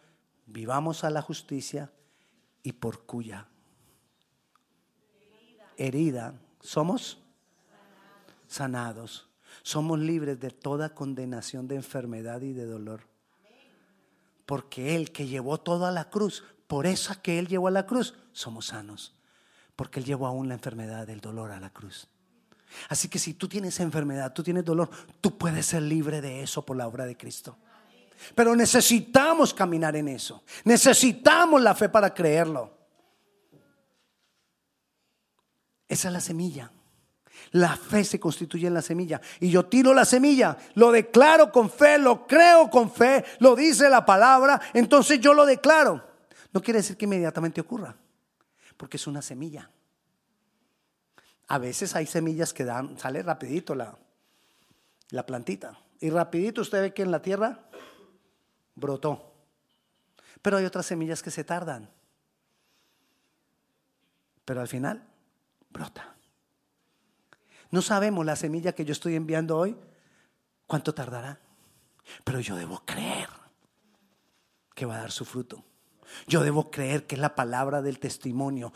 vivamos 0.46 1.02
a 1.02 1.10
la 1.10 1.22
justicia 1.22 1.90
y 2.62 2.72
por 2.72 3.04
cuya 3.04 3.48
herida 5.76 6.34
somos 6.60 7.18
sanados. 8.46 9.28
Somos 9.64 9.98
libres 9.98 10.38
de 10.40 10.50
toda 10.50 10.94
condenación 10.94 11.66
de 11.66 11.76
enfermedad 11.76 12.42
y 12.42 12.52
de 12.52 12.66
dolor. 12.66 13.00
Porque 14.44 14.94
Él 14.94 15.10
que 15.10 15.26
llevó 15.26 15.58
todo 15.58 15.86
a 15.86 15.90
la 15.90 16.10
cruz 16.10 16.44
por 16.66 16.84
esa 16.84 17.22
que 17.22 17.38
Él 17.38 17.48
llevó 17.48 17.68
a 17.68 17.70
la 17.70 17.86
cruz, 17.86 18.14
somos 18.32 18.66
sanos. 18.66 19.14
Porque 19.74 20.00
Él 20.00 20.04
llevó 20.04 20.26
aún 20.26 20.48
la 20.48 20.54
enfermedad 20.54 21.06
del 21.06 21.22
dolor 21.22 21.50
a 21.50 21.60
la 21.60 21.70
cruz. 21.70 22.08
Así 22.90 23.08
que 23.08 23.18
si 23.18 23.32
tú 23.32 23.48
tienes 23.48 23.80
enfermedad, 23.80 24.34
tú 24.34 24.42
tienes 24.42 24.66
dolor, 24.66 24.90
tú 25.22 25.38
puedes 25.38 25.64
ser 25.64 25.80
libre 25.80 26.20
de 26.20 26.42
eso 26.42 26.62
por 26.62 26.76
la 26.76 26.86
obra 26.86 27.06
de 27.06 27.16
Cristo. 27.16 27.56
Pero 28.34 28.54
necesitamos 28.54 29.54
caminar 29.54 29.96
en 29.96 30.08
eso. 30.08 30.44
Necesitamos 30.64 31.62
la 31.62 31.74
fe 31.74 31.88
para 31.88 32.12
creerlo. 32.12 32.70
Esa 35.88 36.08
es 36.08 36.12
la 36.12 36.20
semilla. 36.20 36.70
La 37.52 37.76
fe 37.76 38.04
se 38.04 38.18
constituye 38.18 38.66
en 38.66 38.74
la 38.74 38.82
semilla. 38.82 39.20
Y 39.40 39.50
yo 39.50 39.66
tiro 39.66 39.94
la 39.94 40.04
semilla, 40.04 40.56
lo 40.74 40.90
declaro 40.90 41.52
con 41.52 41.70
fe, 41.70 41.98
lo 41.98 42.26
creo 42.26 42.68
con 42.70 42.90
fe, 42.90 43.24
lo 43.38 43.54
dice 43.54 43.88
la 43.88 44.04
palabra, 44.04 44.60
entonces 44.72 45.20
yo 45.20 45.34
lo 45.34 45.46
declaro. 45.46 46.04
No 46.52 46.62
quiere 46.62 46.78
decir 46.78 46.96
que 46.96 47.04
inmediatamente 47.04 47.60
ocurra, 47.60 47.96
porque 48.76 48.96
es 48.96 49.06
una 49.06 49.22
semilla. 49.22 49.70
A 51.48 51.58
veces 51.58 51.94
hay 51.94 52.06
semillas 52.06 52.52
que 52.52 52.64
dan, 52.64 52.98
sale 52.98 53.22
rapidito 53.22 53.74
la, 53.74 53.96
la 55.10 55.26
plantita. 55.26 55.78
Y 56.00 56.10
rapidito 56.10 56.60
usted 56.60 56.80
ve 56.80 56.94
que 56.94 57.02
en 57.02 57.10
la 57.10 57.22
tierra 57.22 57.68
brotó. 58.74 59.32
Pero 60.42 60.56
hay 60.56 60.64
otras 60.64 60.86
semillas 60.86 61.22
que 61.22 61.30
se 61.30 61.44
tardan. 61.44 61.90
Pero 64.44 64.60
al 64.60 64.68
final 64.68 65.02
brota. 65.70 66.13
No 67.74 67.82
sabemos 67.82 68.24
la 68.24 68.36
semilla 68.36 68.72
que 68.72 68.84
yo 68.84 68.92
estoy 68.92 69.16
enviando 69.16 69.58
hoy, 69.58 69.76
cuánto 70.68 70.94
tardará. 70.94 71.40
Pero 72.22 72.38
yo 72.38 72.54
debo 72.54 72.84
creer 72.84 73.28
que 74.76 74.86
va 74.86 74.94
a 74.94 75.00
dar 75.00 75.10
su 75.10 75.24
fruto. 75.24 75.64
Yo 76.28 76.44
debo 76.44 76.70
creer 76.70 77.04
que 77.04 77.16
es 77.16 77.20
la 77.20 77.34
palabra 77.34 77.82
del 77.82 77.98
testimonio 77.98 78.72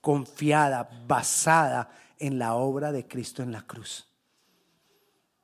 confiada, 0.00 0.88
basada 1.08 1.90
en 2.20 2.38
la 2.38 2.54
obra 2.54 2.92
de 2.92 3.08
Cristo 3.08 3.42
en 3.42 3.50
la 3.50 3.62
cruz. 3.62 4.06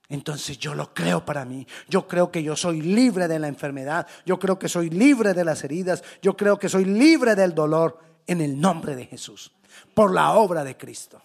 Entonces 0.09 0.56
yo 0.59 0.73
lo 0.73 0.94
creo 0.94 1.25
para 1.25 1.44
mí. 1.44 1.66
Yo 1.88 2.06
creo 2.06 2.30
que 2.30 2.44
yo 2.44 2.54
soy 2.54 2.82
libre 2.82 3.26
de 3.26 3.40
la 3.40 3.49
enfermedad. 3.49 4.06
Yo 4.25 4.38
creo 4.38 4.61
que 4.61 4.68
soy 4.68 4.90
libre 4.90 5.35
de 5.35 5.44
las 5.44 5.64
heridas. 5.64 6.04
Yo 6.23 6.37
creo 6.37 6.56
que 6.56 6.68
soy 6.68 6.85
libre 6.85 7.35
del 7.35 7.52
dolor 7.52 7.99
en 8.28 8.40
el 8.40 8.61
nombre 8.61 8.94
de 8.94 9.06
Jesús. 9.06 9.50
Por 9.92 10.14
la 10.14 10.35
obra 10.35 10.62
de 10.62 10.76
Cristo. 10.76 11.21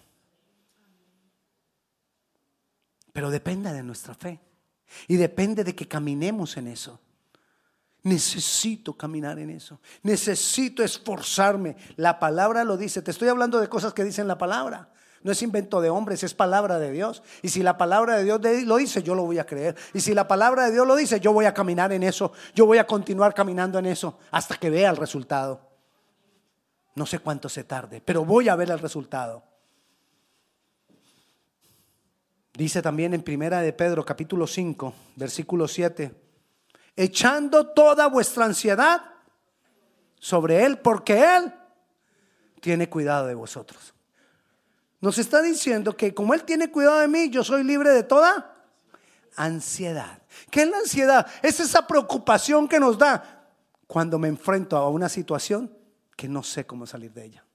Pero 3.18 3.32
depende 3.32 3.72
de 3.72 3.82
nuestra 3.82 4.14
fe. 4.14 4.38
Y 5.08 5.16
depende 5.16 5.64
de 5.64 5.74
que 5.74 5.88
caminemos 5.88 6.56
en 6.56 6.68
eso. 6.68 7.00
Necesito 8.04 8.96
caminar 8.96 9.40
en 9.40 9.50
eso. 9.50 9.80
Necesito 10.04 10.84
esforzarme. 10.84 11.74
La 11.96 12.20
palabra 12.20 12.62
lo 12.62 12.76
dice. 12.76 13.02
Te 13.02 13.10
estoy 13.10 13.26
hablando 13.26 13.58
de 13.58 13.68
cosas 13.68 13.92
que 13.92 14.04
dicen 14.04 14.28
la 14.28 14.38
palabra. 14.38 14.92
No 15.24 15.32
es 15.32 15.42
invento 15.42 15.80
de 15.80 15.90
hombres, 15.90 16.22
es 16.22 16.32
palabra 16.32 16.78
de 16.78 16.92
Dios. 16.92 17.24
Y 17.42 17.48
si 17.48 17.64
la 17.64 17.76
palabra 17.76 18.18
de 18.18 18.22
Dios 18.22 18.40
lo 18.64 18.76
dice, 18.76 19.02
yo 19.02 19.16
lo 19.16 19.24
voy 19.24 19.40
a 19.40 19.46
creer. 19.46 19.74
Y 19.94 19.98
si 19.98 20.14
la 20.14 20.28
palabra 20.28 20.66
de 20.66 20.70
Dios 20.70 20.86
lo 20.86 20.94
dice, 20.94 21.18
yo 21.18 21.32
voy 21.32 21.46
a 21.46 21.54
caminar 21.54 21.92
en 21.92 22.04
eso. 22.04 22.30
Yo 22.54 22.66
voy 22.66 22.78
a 22.78 22.86
continuar 22.86 23.34
caminando 23.34 23.80
en 23.80 23.86
eso 23.86 24.20
hasta 24.30 24.54
que 24.54 24.70
vea 24.70 24.90
el 24.90 24.96
resultado. 24.96 25.60
No 26.94 27.04
sé 27.04 27.18
cuánto 27.18 27.48
se 27.48 27.64
tarde, 27.64 28.00
pero 28.00 28.24
voy 28.24 28.48
a 28.48 28.54
ver 28.54 28.70
el 28.70 28.78
resultado. 28.78 29.42
Dice 32.58 32.82
también 32.82 33.14
en 33.14 33.22
Primera 33.22 33.60
de 33.60 33.72
Pedro 33.72 34.04
capítulo 34.04 34.44
5, 34.44 34.92
versículo 35.14 35.68
7, 35.68 36.12
echando 36.96 37.68
toda 37.68 38.08
vuestra 38.08 38.46
ansiedad 38.46 39.00
sobre 40.18 40.64
Él, 40.64 40.80
porque 40.80 41.36
Él 41.36 41.54
tiene 42.60 42.90
cuidado 42.90 43.28
de 43.28 43.36
vosotros. 43.36 43.94
Nos 45.00 45.18
está 45.18 45.40
diciendo 45.40 45.96
que 45.96 46.12
como 46.12 46.34
Él 46.34 46.42
tiene 46.42 46.68
cuidado 46.68 46.98
de 46.98 47.06
mí, 47.06 47.30
yo 47.30 47.44
soy 47.44 47.62
libre 47.62 47.90
de 47.90 48.02
toda 48.02 48.56
ansiedad. 49.36 50.20
¿Qué 50.50 50.62
es 50.62 50.68
la 50.68 50.78
ansiedad? 50.78 51.28
Es 51.44 51.60
esa 51.60 51.86
preocupación 51.86 52.66
que 52.66 52.80
nos 52.80 52.98
da 52.98 53.52
cuando 53.86 54.18
me 54.18 54.26
enfrento 54.26 54.76
a 54.76 54.88
una 54.88 55.08
situación 55.08 55.72
que 56.16 56.28
no 56.28 56.42
sé 56.42 56.66
cómo 56.66 56.88
salir 56.88 57.12
de 57.12 57.24
ella. 57.24 57.47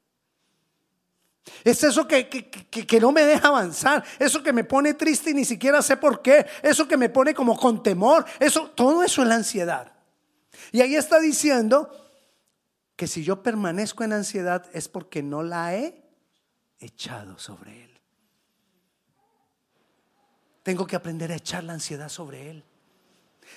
Es 1.63 1.83
eso 1.83 2.07
que, 2.07 2.29
que, 2.29 2.99
no 2.99 3.11
me 3.11 3.23
deja 3.23 3.49
avanzar, 3.49 4.03
eso 4.17 4.41
que 4.41 4.53
me 4.53 4.63
pone 4.63 4.93
triste 4.93 5.31
y 5.31 5.33
ni 5.33 5.45
siquiera 5.45 5.81
sé 5.81 5.97
por 5.97 6.21
qué, 6.21 6.45
eso 6.61 6.87
que 6.87 6.95
me 6.95 7.09
pone 7.09 7.33
como 7.33 7.57
con 7.57 7.83
temor, 7.83 8.25
eso, 8.39 8.69
todo 8.69 9.03
eso 9.03 9.21
es 9.21 9.27
la 9.27 9.35
ansiedad. 9.35 9.91
Y 10.71 10.81
ahí 10.81 10.95
está 10.95 11.19
diciendo 11.19 11.91
que 12.95 13.07
si 13.07 13.23
yo 13.23 13.43
permanezco 13.43 14.03
en 14.03 14.13
ansiedad 14.13 14.65
es 14.73 14.87
porque 14.87 15.21
no 15.21 15.43
la 15.43 15.75
he 15.75 16.03
echado 16.79 17.37
sobre 17.37 17.83
Él. 17.83 18.01
Tengo 20.63 20.87
que 20.87 20.95
aprender 20.95 21.31
a 21.31 21.35
echar 21.35 21.63
la 21.65 21.73
ansiedad 21.73 22.07
sobre 22.07 22.49
Él, 22.49 22.63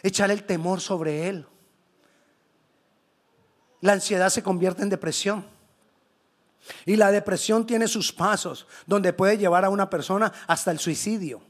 echar 0.03 0.33
el 0.33 0.45
temor 0.45 0.81
sobre 0.81 1.29
Él. 1.29 1.47
La 3.81 3.93
ansiedad 3.93 4.31
se 4.31 4.43
convierte 4.43 4.83
en 4.83 4.89
depresión. 4.89 5.56
Y 6.85 6.97
la 6.97 7.11
depresión 7.11 7.67
tiene 7.67 7.89
sus 7.89 8.13
pasos, 8.13 8.67
donde 8.87 9.13
puede 9.13 9.39
llevar 9.39 9.65
a 9.65 9.71
una 9.71 9.89
persona 9.89 10.33
hasta 10.47 10.71
el 10.71 10.79
suicidio 10.79 11.41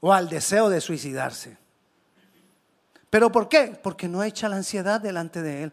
o 0.00 0.12
al 0.12 0.28
deseo 0.28 0.68
de 0.68 0.80
suicidarse. 0.80 1.56
¿Pero 3.08 3.30
por 3.30 3.48
qué? 3.48 3.78
Porque 3.82 4.08
no 4.08 4.22
echa 4.22 4.48
la 4.48 4.56
ansiedad 4.56 5.00
delante 5.00 5.42
de 5.42 5.64
Él. 5.64 5.72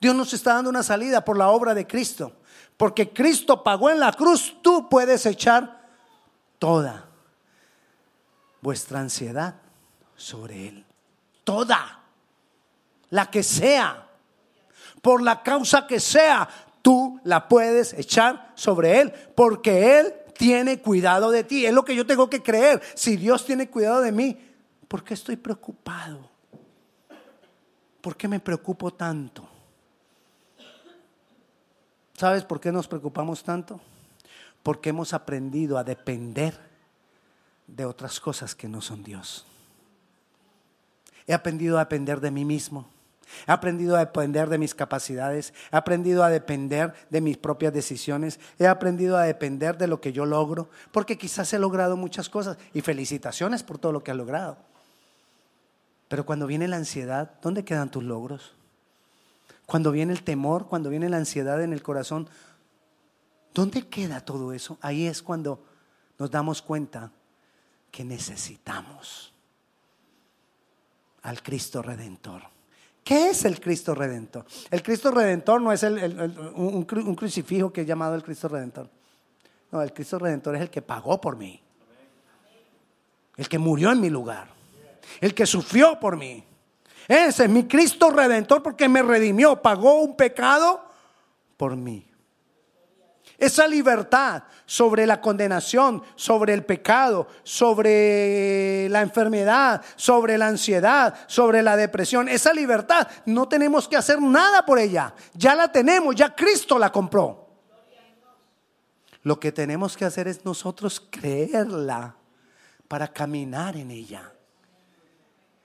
Dios 0.00 0.14
nos 0.14 0.32
está 0.32 0.54
dando 0.54 0.70
una 0.70 0.82
salida 0.82 1.24
por 1.24 1.36
la 1.36 1.48
obra 1.48 1.74
de 1.74 1.86
Cristo. 1.86 2.36
Porque 2.76 3.12
Cristo 3.12 3.64
pagó 3.64 3.90
en 3.90 3.98
la 3.98 4.12
cruz, 4.12 4.56
tú 4.62 4.88
puedes 4.88 5.26
echar 5.26 5.88
toda 6.58 7.08
vuestra 8.60 9.00
ansiedad 9.00 9.56
sobre 10.14 10.68
Él. 10.68 10.86
Toda. 11.44 12.04
La 13.10 13.30
que 13.30 13.42
sea. 13.42 14.07
Por 15.02 15.22
la 15.22 15.42
causa 15.42 15.86
que 15.86 16.00
sea, 16.00 16.48
tú 16.82 17.20
la 17.24 17.48
puedes 17.48 17.92
echar 17.92 18.52
sobre 18.54 19.00
Él. 19.00 19.12
Porque 19.34 19.98
Él 19.98 20.14
tiene 20.36 20.80
cuidado 20.80 21.30
de 21.30 21.44
ti. 21.44 21.66
Es 21.66 21.74
lo 21.74 21.84
que 21.84 21.96
yo 21.96 22.06
tengo 22.06 22.30
que 22.30 22.42
creer. 22.42 22.80
Si 22.94 23.16
Dios 23.16 23.44
tiene 23.44 23.68
cuidado 23.68 24.00
de 24.00 24.12
mí, 24.12 24.38
¿por 24.86 25.04
qué 25.04 25.14
estoy 25.14 25.36
preocupado? 25.36 26.30
¿Por 28.00 28.16
qué 28.16 28.28
me 28.28 28.40
preocupo 28.40 28.92
tanto? 28.92 29.48
¿Sabes 32.16 32.44
por 32.44 32.60
qué 32.60 32.72
nos 32.72 32.88
preocupamos 32.88 33.44
tanto? 33.44 33.80
Porque 34.62 34.90
hemos 34.90 35.12
aprendido 35.12 35.78
a 35.78 35.84
depender 35.84 36.58
de 37.66 37.84
otras 37.84 38.18
cosas 38.18 38.54
que 38.54 38.68
no 38.68 38.80
son 38.80 39.04
Dios. 39.04 39.46
He 41.26 41.34
aprendido 41.34 41.76
a 41.76 41.80
depender 41.80 42.20
de 42.20 42.30
mí 42.30 42.44
mismo. 42.44 42.88
He 43.46 43.52
aprendido 43.52 43.96
a 43.96 44.00
depender 44.00 44.48
de 44.48 44.58
mis 44.58 44.74
capacidades. 44.74 45.54
He 45.72 45.76
aprendido 45.76 46.24
a 46.24 46.30
depender 46.30 46.94
de 47.10 47.20
mis 47.20 47.36
propias 47.36 47.72
decisiones. 47.72 48.40
He 48.58 48.66
aprendido 48.66 49.16
a 49.16 49.24
depender 49.24 49.78
de 49.78 49.86
lo 49.86 50.00
que 50.00 50.12
yo 50.12 50.26
logro. 50.26 50.70
Porque 50.92 51.18
quizás 51.18 51.52
he 51.52 51.58
logrado 51.58 51.96
muchas 51.96 52.28
cosas. 52.28 52.58
Y 52.72 52.80
felicitaciones 52.80 53.62
por 53.62 53.78
todo 53.78 53.92
lo 53.92 54.02
que 54.02 54.10
he 54.10 54.14
logrado. 54.14 54.58
Pero 56.08 56.24
cuando 56.24 56.46
viene 56.46 56.68
la 56.68 56.76
ansiedad, 56.76 57.32
¿dónde 57.42 57.64
quedan 57.64 57.90
tus 57.90 58.02
logros? 58.02 58.58
cuando 59.68 59.92
viene 59.92 60.14
el 60.14 60.22
temor, 60.22 60.66
cuando 60.66 60.88
viene 60.88 61.10
la 61.10 61.18
ansiedad 61.18 61.62
en 61.62 61.74
el 61.74 61.82
corazón, 61.82 62.26
¿dónde 63.52 63.86
queda 63.86 64.22
todo 64.22 64.54
eso? 64.54 64.78
Ahí 64.80 65.06
es 65.06 65.22
cuando 65.22 65.62
nos 66.18 66.30
damos 66.30 66.62
cuenta 66.62 67.12
que 67.90 68.02
necesitamos 68.02 69.34
al 71.20 71.42
Cristo 71.42 71.82
Redentor. 71.82 72.44
¿Qué 73.08 73.30
es 73.30 73.46
el 73.46 73.58
Cristo 73.58 73.94
Redentor? 73.94 74.44
El 74.70 74.82
Cristo 74.82 75.10
Redentor 75.10 75.62
no 75.62 75.72
es 75.72 75.82
un, 75.82 76.86
un, 76.94 77.14
crucifijo 77.14 77.72
que 77.72 77.80
es 77.80 77.86
llamado 77.86 78.14
el 78.14 78.22
Cristo 78.22 78.48
Redentor. 78.48 78.90
No, 79.72 79.80
el 79.80 79.94
Cristo 79.94 80.18
Redentor 80.18 80.56
es 80.56 80.60
el 80.60 80.68
que 80.68 80.82
pagó 80.82 81.18
por 81.18 81.34
mí. 81.38 81.58
El 83.38 83.48
que 83.48 83.58
murió 83.58 83.92
en 83.92 84.02
mi 84.02 84.10
lugar. 84.10 84.48
El 85.22 85.34
que 85.34 85.46
sufrió 85.46 85.98
por 85.98 86.18
mí. 86.18 86.44
Ese 87.08 87.44
es 87.44 87.50
mi 87.50 87.64
Cristo 87.64 88.10
redentor 88.10 88.62
porque 88.62 88.90
me 88.90 89.02
redimió, 89.02 89.62
pagó 89.62 90.02
un 90.02 90.14
pecado 90.14 90.84
por 91.56 91.76
mí. 91.76 92.07
Esa 93.38 93.68
libertad 93.68 94.42
sobre 94.66 95.06
la 95.06 95.20
condenación, 95.20 96.02
sobre 96.16 96.54
el 96.54 96.64
pecado, 96.64 97.28
sobre 97.44 98.88
la 98.88 99.00
enfermedad, 99.00 99.80
sobre 99.94 100.36
la 100.36 100.48
ansiedad, 100.48 101.14
sobre 101.28 101.62
la 101.62 101.76
depresión, 101.76 102.28
esa 102.28 102.52
libertad 102.52 103.06
no 103.26 103.46
tenemos 103.48 103.86
que 103.86 103.96
hacer 103.96 104.20
nada 104.20 104.66
por 104.66 104.80
ella. 104.80 105.14
Ya 105.34 105.54
la 105.54 105.70
tenemos, 105.70 106.16
ya 106.16 106.34
Cristo 106.34 106.80
la 106.80 106.90
compró. 106.90 107.46
Lo 109.22 109.38
que 109.38 109.52
tenemos 109.52 109.96
que 109.96 110.04
hacer 110.04 110.26
es 110.26 110.44
nosotros 110.44 111.00
creerla 111.08 112.16
para 112.88 113.06
caminar 113.06 113.76
en 113.76 113.92
ella. 113.92 114.32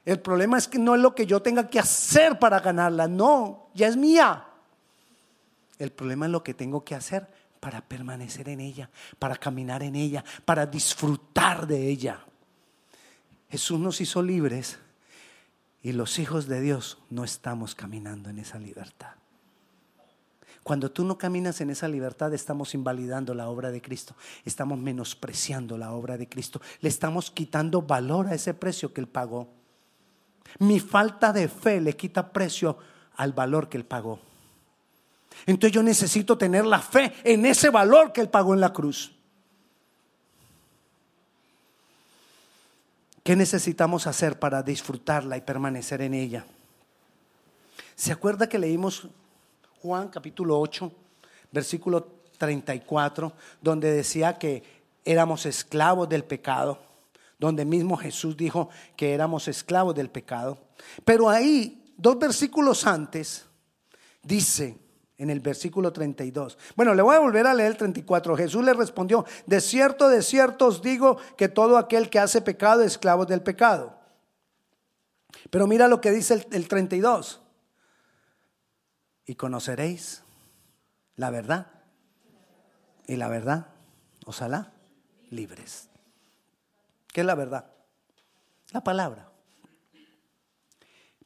El 0.06 0.20
problema 0.20 0.60
es 0.60 0.68
que 0.68 0.78
no 0.78 0.94
es 0.94 1.02
lo 1.02 1.16
que 1.16 1.26
yo 1.26 1.42
tenga 1.42 1.68
que 1.68 1.80
hacer 1.80 2.38
para 2.38 2.60
ganarla, 2.60 3.08
no, 3.08 3.70
ya 3.74 3.88
es 3.88 3.98
mía. 3.98 4.46
El 5.80 5.92
problema 5.92 6.28
es 6.28 6.32
lo 6.32 6.44
que 6.44 6.54
tengo 6.54 6.84
que 6.84 6.94
hacer 6.94 7.43
para 7.64 7.80
permanecer 7.80 8.50
en 8.50 8.60
ella, 8.60 8.90
para 9.18 9.38
caminar 9.38 9.84
en 9.84 9.96
ella, 9.96 10.22
para 10.44 10.66
disfrutar 10.66 11.66
de 11.66 11.88
ella. 11.88 12.20
Jesús 13.50 13.80
nos 13.80 14.02
hizo 14.02 14.22
libres 14.22 14.80
y 15.82 15.94
los 15.94 16.20
hijos 16.20 16.48
de 16.48 16.60
Dios 16.60 16.98
no 17.10 17.24
estamos 17.24 17.74
caminando 17.74 18.30
en 18.30 18.40
esa 18.40 18.60
libertad. 18.60 19.12
Cuando 20.62 20.92
tú 20.92 21.06
no 21.06 21.18
caminas 21.18 21.62
en 21.62 21.70
esa 21.70 21.88
libertad, 21.88 22.34
estamos 22.34 22.74
invalidando 22.74 23.34
la 23.34 23.48
obra 23.48 23.72
de 23.72 23.82
Cristo, 23.82 24.14
estamos 24.44 24.78
menospreciando 24.78 25.78
la 25.78 25.94
obra 25.94 26.18
de 26.18 26.28
Cristo, 26.28 26.62
le 26.82 26.90
estamos 26.90 27.32
quitando 27.32 27.82
valor 27.82 28.28
a 28.28 28.36
ese 28.36 28.54
precio 28.54 28.94
que 28.94 29.00
Él 29.00 29.08
pagó. 29.08 29.48
Mi 30.60 30.82
falta 30.82 31.32
de 31.32 31.48
fe 31.48 31.80
le 31.80 31.96
quita 31.96 32.34
precio 32.34 32.78
al 33.16 33.32
valor 33.32 33.70
que 33.70 33.78
Él 33.78 33.86
pagó. 33.86 34.33
Entonces 35.46 35.74
yo 35.74 35.84
necesito 35.84 36.38
tener 36.38 36.66
la 36.66 36.80
fe 36.80 37.14
en 37.24 37.46
ese 37.46 37.70
valor 37.70 38.14
que 38.14 38.22
Él 38.22 38.30
pagó 38.30 38.54
en 38.54 38.62
la 38.62 38.72
cruz. 38.74 39.14
¿Qué 43.24 43.38
necesitamos 43.38 44.06
hacer 44.06 44.38
para 44.38 44.62
disfrutarla 44.62 45.38
y 45.38 45.42
permanecer 45.42 46.02
en 46.02 46.14
ella? 46.14 46.46
¿Se 47.96 48.12
acuerda 48.12 48.50
que 48.50 48.60
leímos 48.60 49.08
Juan 49.82 50.10
capítulo 50.10 50.60
8, 50.60 50.92
versículo 51.52 52.06
34, 52.38 53.32
donde 53.62 53.92
decía 53.92 54.38
que 54.38 54.64
éramos 55.06 55.46
esclavos 55.46 56.10
del 56.10 56.26
pecado? 56.26 56.82
Donde 57.40 57.64
mismo 57.64 57.96
Jesús 57.96 58.36
dijo 58.36 58.70
que 58.98 59.14
éramos 59.14 59.48
esclavos 59.48 59.96
del 59.96 60.10
pecado. 60.10 60.58
Pero 61.06 61.30
ahí, 61.30 61.94
dos 61.96 62.20
versículos 62.20 62.86
antes, 62.86 63.46
dice, 64.22 64.78
en 65.24 65.30
el 65.30 65.40
versículo 65.40 65.92
32. 65.94 66.58
Bueno, 66.76 66.94
le 66.94 67.02
voy 67.02 67.16
a 67.16 67.20
volver 67.20 67.48
a 67.48 67.54
leer 67.54 67.72
el 67.72 67.78
34. 67.78 68.36
Jesús 68.36 68.64
le 68.64 68.74
respondió, 68.74 69.26
de 69.46 69.62
cierto, 69.62 70.10
de 70.10 70.22
cierto 70.22 70.68
os 70.68 70.82
digo 70.82 71.18
que 71.38 71.48
todo 71.48 71.78
aquel 71.78 72.10
que 72.10 72.20
hace 72.20 72.42
pecado 72.42 72.82
es 72.82 72.94
esclavo 72.94 73.26
del 73.26 73.42
pecado. 73.42 73.98
Pero 75.50 75.66
mira 75.66 75.88
lo 75.88 76.02
que 76.02 76.12
dice 76.12 76.34
el, 76.36 76.48
el 76.52 76.68
32. 76.68 77.42
Y 79.26 79.36
conoceréis 79.36 80.24
la 81.16 81.30
verdad. 81.30 81.68
Y 83.08 83.16
la 83.16 83.30
verdad 83.30 83.68
os 84.26 84.42
hará 84.42 84.74
libres. 85.30 85.90
¿Qué 87.08 87.22
es 87.22 87.28
la 87.28 87.36
verdad? 87.36 87.72
La 88.72 88.84
palabra. 88.84 89.30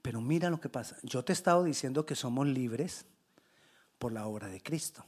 Pero 0.04 0.22
mira 0.22 0.50
lo 0.52 0.62
que 0.62 0.70
pasa. 0.70 0.98
Yo 1.02 1.26
te 1.26 1.32
he 1.32 1.36
estado 1.36 1.64
diciendo 1.64 2.06
que 2.06 2.16
somos 2.16 2.46
libres 2.46 3.06
por 3.98 4.12
la 4.12 4.28
obra 4.28 4.48
de 4.48 4.62
Cristo. 4.62 5.04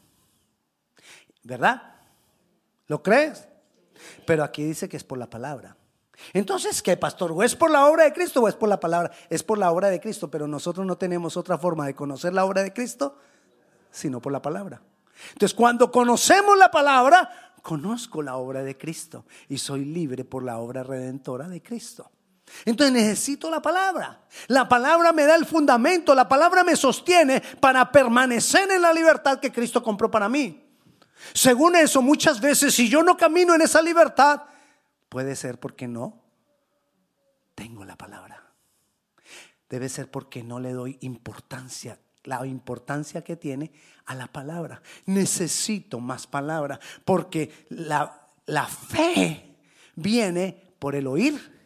¿Verdad? 1.43 1.95
¿Lo 2.87 3.01
crees? 3.01 3.47
Pero 4.25 4.43
aquí 4.43 4.63
dice 4.63 4.89
que 4.89 4.97
es 4.97 5.03
por 5.03 5.17
la 5.17 5.29
palabra. 5.29 5.75
Entonces, 6.33 6.81
¿qué, 6.81 6.97
pastor? 6.97 7.31
¿O 7.31 7.43
es 7.43 7.55
por 7.55 7.71
la 7.71 7.85
obra 7.85 8.03
de 8.03 8.13
Cristo 8.13 8.41
o 8.41 8.47
es 8.47 8.55
por 8.55 8.67
la 8.67 8.79
palabra? 8.79 9.11
Es 9.29 9.43
por 9.43 9.57
la 9.57 9.71
obra 9.71 9.89
de 9.89 10.01
Cristo, 10.01 10.29
pero 10.29 10.47
nosotros 10.47 10.85
no 10.85 10.97
tenemos 10.97 11.37
otra 11.37 11.57
forma 11.57 11.85
de 11.85 11.95
conocer 11.95 12.33
la 12.33 12.45
obra 12.45 12.63
de 12.63 12.73
Cristo 12.73 13.15
sino 13.91 14.21
por 14.21 14.31
la 14.31 14.41
palabra. 14.41 14.81
Entonces, 15.33 15.55
cuando 15.55 15.91
conocemos 15.91 16.57
la 16.57 16.71
palabra, 16.71 17.53
conozco 17.61 18.21
la 18.21 18.37
obra 18.37 18.63
de 18.63 18.77
Cristo 18.77 19.25
y 19.47 19.57
soy 19.57 19.85
libre 19.85 20.23
por 20.23 20.43
la 20.43 20.59
obra 20.59 20.83
redentora 20.83 21.47
de 21.47 21.61
Cristo. 21.61 22.09
Entonces 22.65 22.93
necesito 22.93 23.49
la 23.49 23.61
palabra. 23.61 24.21
La 24.47 24.67
palabra 24.67 25.11
me 25.11 25.25
da 25.25 25.35
el 25.35 25.45
fundamento, 25.45 26.13
la 26.15 26.27
palabra 26.27 26.63
me 26.63 26.75
sostiene 26.75 27.41
para 27.59 27.91
permanecer 27.91 28.69
en 28.71 28.81
la 28.81 28.93
libertad 28.93 29.39
que 29.39 29.51
Cristo 29.51 29.81
compró 29.83 30.09
para 30.09 30.29
mí. 30.29 30.65
Según 31.33 31.75
eso, 31.75 32.01
muchas 32.01 32.39
veces 32.39 32.73
si 32.73 32.89
yo 32.89 33.03
no 33.03 33.17
camino 33.17 33.53
en 33.53 33.61
esa 33.61 33.81
libertad, 33.81 34.43
puede 35.09 35.35
ser 35.35 35.59
porque 35.59 35.87
no 35.87 36.21
tengo 37.55 37.85
la 37.85 37.97
palabra. 37.97 38.43
Debe 39.69 39.89
ser 39.89 40.09
porque 40.09 40.43
no 40.43 40.59
le 40.59 40.73
doy 40.73 40.97
importancia, 41.01 41.99
la 42.23 42.45
importancia 42.45 43.23
que 43.23 43.35
tiene 43.35 43.71
a 44.05 44.15
la 44.15 44.27
palabra. 44.27 44.81
Necesito 45.05 45.99
más 45.99 46.25
palabra 46.25 46.79
porque 47.05 47.67
la, 47.69 48.27
la 48.45 48.65
fe 48.65 49.57
viene 49.95 50.73
por 50.79 50.95
el 50.95 51.05
oír 51.05 51.58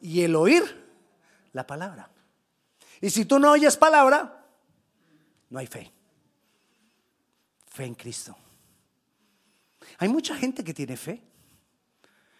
y 0.00 0.22
el 0.22 0.36
oír 0.36 0.62
la 1.52 1.66
palabra. 1.66 2.10
Y 3.00 3.10
si 3.10 3.24
tú 3.24 3.38
no 3.38 3.52
oyes 3.52 3.76
palabra, 3.76 4.44
no 5.50 5.58
hay 5.58 5.66
fe. 5.66 5.92
Fe 7.66 7.84
en 7.84 7.94
Cristo. 7.94 8.36
Hay 9.98 10.08
mucha 10.08 10.34
gente 10.34 10.64
que 10.64 10.74
tiene 10.74 10.96
fe. 10.96 11.22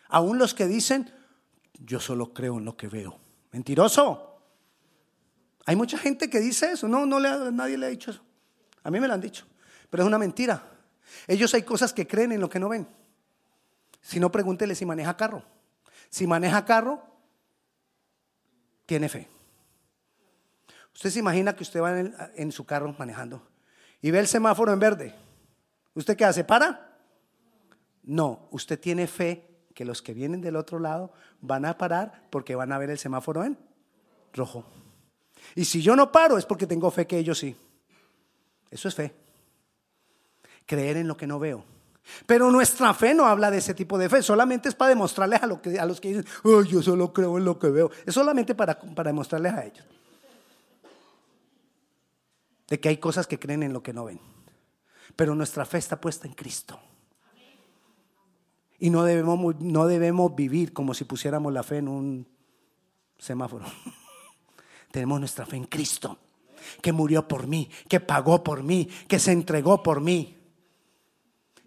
Aún 0.09 0.39
los 0.39 0.55
que 0.55 0.67
dicen, 0.67 1.13
yo 1.75 2.01
solo 2.01 2.33
creo 2.33 2.59
en 2.59 2.65
lo 2.65 2.77
que 2.77 2.89
veo. 2.89 3.19
Mentiroso. 3.53 4.41
Hay 5.67 5.77
mucha 5.77 5.99
gente 5.99 6.29
que 6.31 6.41
dice 6.41 6.73
eso. 6.73 6.89
No, 6.89 7.07
no 7.07 7.21
le, 7.21 7.53
nadie 7.53 7.79
le 7.79 7.87
ha 7.87 7.91
dicho 7.91 8.11
eso. 8.11 8.23
A 8.83 8.91
mí 8.91 9.01
me 9.01 9.09
lo 9.09 9.15
han 9.15 9.21
dicho. 9.21 9.47
Pero 9.91 10.03
es 10.03 10.07
una 10.07 10.19
mentira. 10.19 10.63
Ellos 11.27 11.53
hay 11.55 11.63
cosas 11.63 11.93
que 11.93 12.07
creen 12.07 12.33
en 12.33 12.41
lo 12.41 12.49
que 12.49 12.59
no 12.59 12.69
ven. 12.69 12.89
Si 14.01 14.19
no, 14.19 14.31
pregúntele 14.31 14.75
si 14.75 14.87
maneja 14.87 15.17
carro. 15.17 15.45
Si 16.11 16.27
maneja 16.27 16.65
carro, 16.65 17.03
tiene 18.89 19.11
fe. 19.11 19.29
Usted 20.95 21.11
se 21.11 21.19
imagina 21.19 21.55
que 21.55 21.63
usted 21.63 21.83
va 21.83 22.01
en, 22.01 22.51
su 22.53 22.65
carro 22.65 22.97
manejando 22.99 23.47
y 24.01 24.11
ve 24.11 24.19
el 24.19 24.27
semáforo 24.27 24.73
en 24.73 24.81
verde. 24.81 25.15
¿Usted 25.93 26.17
qué 26.17 26.25
hace? 26.25 26.43
¿Para? 26.43 26.97
No, 28.03 28.49
usted 28.51 28.81
tiene 28.81 29.07
fe 29.07 29.47
que 29.75 29.85
los 29.85 30.01
que 30.01 30.15
vienen 30.15 30.41
del 30.41 30.57
otro 30.57 30.79
lado 30.79 31.13
van 31.43 31.67
a 31.67 31.77
parar 31.77 32.27
porque 32.31 32.55
van 32.55 32.73
a 32.73 32.79
ver 32.79 32.89
el 32.89 32.99
semáforo 32.99 33.45
en 33.45 33.59
rojo. 34.33 34.65
Y 35.55 35.67
si 35.67 35.83
yo 35.83 35.95
no 35.95 36.11
paro 36.11 36.39
es 36.39 36.47
porque 36.47 36.67
tengo 36.67 36.91
fe 36.91 37.07
que 37.07 37.19
ellos 37.19 37.39
sí. 37.39 37.55
Eso 38.71 38.89
es 38.89 38.95
fe. 38.95 39.15
Creer 40.65 40.97
en 40.97 41.09
lo 41.09 41.17
que 41.19 41.27
no 41.27 41.39
veo. 41.39 41.63
Pero 42.27 42.51
nuestra 42.51 42.95
fe 42.95 43.15
no 43.15 43.27
habla 43.27 43.51
de 43.51 43.59
ese 43.59 43.75
tipo 43.75 43.99
de 43.99 44.09
fe, 44.09 44.23
solamente 44.23 44.69
es 44.69 44.75
para 44.75 44.91
demostrarles 44.91 45.43
a, 45.43 45.47
lo 45.47 45.61
que, 45.61 45.79
a 45.79 45.87
los 45.87 46.01
que 46.01 46.09
dicen, 46.09 46.25
yo 46.69 46.83
solo 46.83 47.13
creo 47.13 47.39
en 47.39 47.45
lo 47.45 47.59
que 47.59 47.69
veo. 47.69 47.91
Es 48.07 48.15
solamente 48.15 48.55
para, 48.55 48.79
para 48.79 49.09
demostrarles 49.09 49.53
a 49.53 49.65
ellos. 49.65 49.85
De 52.69 52.81
que 52.81 52.89
hay 52.89 52.99
cosas 52.99 53.27
que 53.27 53.39
creen 53.39 53.63
en 53.63 53.73
lo 53.73 53.83
que 53.83 53.93
no 53.93 54.05
ven. 54.05 54.21
Pero 55.17 55.35
nuestra 55.35 55.65
fe 55.65 55.79
está 55.79 56.01
puesta 56.01 56.27
en 56.27 56.35
Cristo. 56.35 56.79
Y 58.79 58.91
no 58.91 59.05
debemos, 59.05 59.61
no 59.61 59.87
debemos 59.87 60.35
vivir 60.35 60.73
como 60.73 60.95
si 60.95 61.05
pusiéramos 61.05 61.53
la 61.53 61.63
fe 61.63 61.79
en 61.79 61.89
un 61.89 62.29
semáforo. 63.19 63.65
Tenemos 64.93 65.19
nuestra 65.19 65.45
fe 65.45 65.57
en 65.57 65.65
Cristo, 65.65 66.19
que 66.81 66.93
murió 66.93 67.27
por 67.27 67.47
mí, 67.47 67.69
que 67.89 68.01
pagó 68.01 68.45
por 68.45 68.63
mí, 68.63 68.89
que 69.09 69.19
se 69.19 69.33
entregó 69.33 69.83
por 69.83 70.01
mí. 70.01 70.38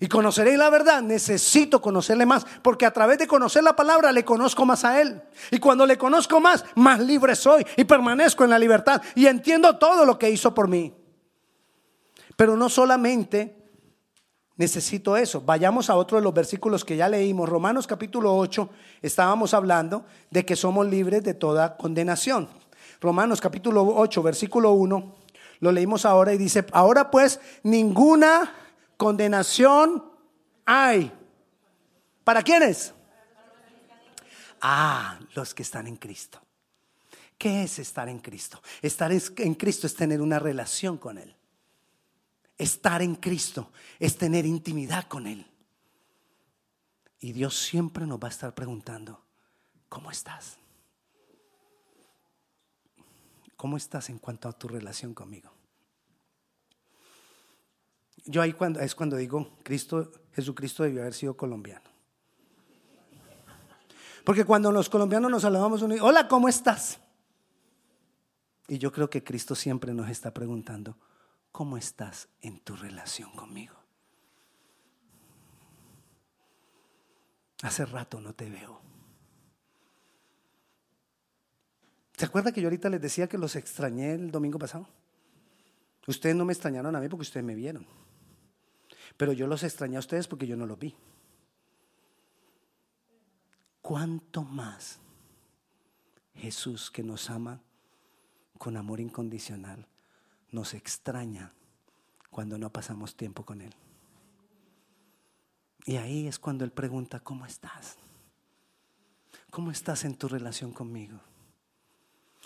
Y 0.02 0.08
conoceréis 0.08 0.58
la 0.58 0.72
verdad, 0.72 1.04
necesito 1.04 1.80
conocerle 1.80 2.26
más, 2.26 2.44
porque 2.64 2.88
a 2.88 2.92
través 2.92 3.20
de 3.20 3.28
conocer 3.28 3.64
la 3.64 3.76
palabra 3.76 4.12
le 4.12 4.26
conozco 4.26 4.66
más 4.66 4.84
a 4.84 5.00
Él. 5.00 5.22
Y 5.52 5.60
cuando 5.60 5.86
le 5.86 5.96
conozco 5.96 6.40
más, 6.40 6.66
más 6.74 7.00
libre 7.00 7.36
soy 7.36 7.64
y 7.78 7.84
permanezco 7.84 8.44
en 8.44 8.50
la 8.50 8.58
libertad 8.58 9.00
y 9.14 9.28
entiendo 9.28 9.78
todo 9.78 10.04
lo 10.04 10.18
que 10.18 10.32
hizo 10.32 10.56
por 10.56 10.68
mí. 10.68 10.92
Pero 12.36 12.58
no 12.58 12.68
solamente 12.68 13.56
necesito 14.58 15.16
eso. 15.16 15.42
Vayamos 15.42 15.92
a 15.92 15.96
otro 15.96 16.18
de 16.18 16.24
los 16.24 16.34
versículos 16.34 16.84
que 16.84 16.98
ya 16.98 17.08
leímos. 17.08 17.48
Romanos 17.48 17.86
capítulo 17.86 18.36
8, 18.36 18.70
estábamos 19.04 19.54
hablando 19.54 20.04
de 20.32 20.44
que 20.44 20.56
somos 20.56 20.88
libres 20.88 21.24
de 21.24 21.36
toda 21.36 21.78
condenación. 21.78 22.50
Romanos 23.02 23.40
capítulo 23.40 23.86
8, 23.86 24.24
versículo 24.24 24.72
1, 24.72 25.16
lo 25.60 25.72
leímos 25.72 26.06
ahora 26.06 26.34
y 26.34 26.40
dice, 26.40 26.66
ahora 26.72 27.12
pues 27.12 27.40
ninguna 27.62 28.52
condenación 29.02 30.04
hay. 30.64 31.12
¿Para 32.24 32.44
quiénes? 32.44 32.94
Ah, 34.62 35.20
los 35.34 35.56
que 35.56 35.64
están 35.64 35.88
en 35.88 35.96
Cristo. 35.96 36.40
¿Qué 37.36 37.64
es 37.64 37.80
estar 37.80 38.08
en 38.10 38.20
Cristo? 38.20 38.62
Estar 38.80 39.12
en 39.12 39.56
Cristo 39.56 39.88
es 39.88 39.96
tener 39.96 40.22
una 40.22 40.38
relación 40.38 41.00
con 41.00 41.18
Él. 41.18 41.36
Estar 42.56 43.02
en 43.02 43.16
Cristo 43.16 43.72
es 43.98 44.20
tener 44.20 44.46
intimidad 44.46 45.08
con 45.08 45.26
Él. 45.26 45.48
Y 47.22 47.32
Dios 47.32 47.58
siempre 47.58 48.06
nos 48.06 48.20
va 48.20 48.28
a 48.28 48.30
estar 48.32 48.54
preguntando, 48.54 49.20
¿cómo 49.90 50.12
estás? 50.12 50.60
¿Cómo 53.58 53.78
estás 53.78 54.12
en 54.12 54.20
cuanto 54.20 54.48
a 54.48 54.54
tu 54.54 54.68
relación 54.68 55.16
conmigo? 55.16 55.61
Yo 58.26 58.42
ahí 58.42 58.54
cuando, 58.54 58.80
es 58.80 58.96
cuando 58.96 59.18
digo, 59.18 59.58
Cristo, 59.64 60.12
Jesucristo 60.34 60.84
debió 60.84 61.02
haber 61.02 61.14
sido 61.14 61.36
colombiano. 61.36 61.90
Porque 64.24 64.46
cuando 64.46 64.72
los 64.72 64.90
colombianos 64.90 65.32
nos 65.32 65.42
saludamos, 65.42 65.82
uno 65.82 65.94
dice, 65.94 66.06
hola, 66.06 66.28
¿cómo 66.28 66.48
estás? 66.48 67.00
Y 68.68 68.78
yo 68.78 68.92
creo 68.92 69.10
que 69.10 69.24
Cristo 69.24 69.56
siempre 69.56 69.94
nos 69.94 70.10
está 70.10 70.34
preguntando, 70.34 70.96
¿cómo 71.52 71.78
estás 71.78 72.30
en 72.42 72.60
tu 72.60 72.76
relación 72.76 73.32
conmigo? 73.32 73.76
Hace 77.64 77.86
rato 77.86 78.22
no 78.22 78.34
te 78.34 78.50
veo. 78.50 78.80
¿Se 82.16 82.26
acuerda 82.26 82.52
que 82.52 82.62
yo 82.62 82.68
ahorita 82.68 82.90
les 82.90 83.02
decía 83.02 83.28
que 83.28 83.38
los 83.38 83.56
extrañé 83.56 84.14
el 84.14 84.32
domingo 84.32 84.60
pasado? 84.60 84.88
Ustedes 86.08 86.36
no 86.36 86.46
me 86.46 86.54
extrañaron 86.54 86.96
a 86.96 87.00
mí 87.00 87.08
porque 87.10 87.24
ustedes 87.24 87.46
me 87.46 87.56
vieron. 87.56 87.86
Pero 89.22 89.34
yo 89.34 89.46
los 89.46 89.62
extrañé 89.62 89.98
a 89.98 90.00
ustedes 90.00 90.28
porque 90.28 90.48
yo 90.48 90.58
no 90.58 90.66
los 90.66 90.80
vi. 90.80 90.96
¿Cuánto 93.80 94.42
más 94.42 94.98
Jesús 96.34 96.90
que 96.90 97.04
nos 97.04 97.30
ama 97.30 97.62
con 98.58 98.78
amor 98.78 99.00
incondicional 99.00 99.86
nos 100.50 100.74
extraña 100.74 101.54
cuando 102.32 102.58
no 102.58 102.72
pasamos 102.72 103.16
tiempo 103.16 103.46
con 103.46 103.62
Él? 103.62 103.76
Y 105.86 105.98
ahí 105.98 106.26
es 106.26 106.40
cuando 106.40 106.66
Él 106.66 106.72
pregunta, 106.72 107.20
¿cómo 107.20 107.46
estás? 107.46 107.98
¿Cómo 109.52 109.70
estás 109.70 110.04
en 110.04 110.16
tu 110.16 110.30
relación 110.30 110.74
conmigo? 110.74 111.20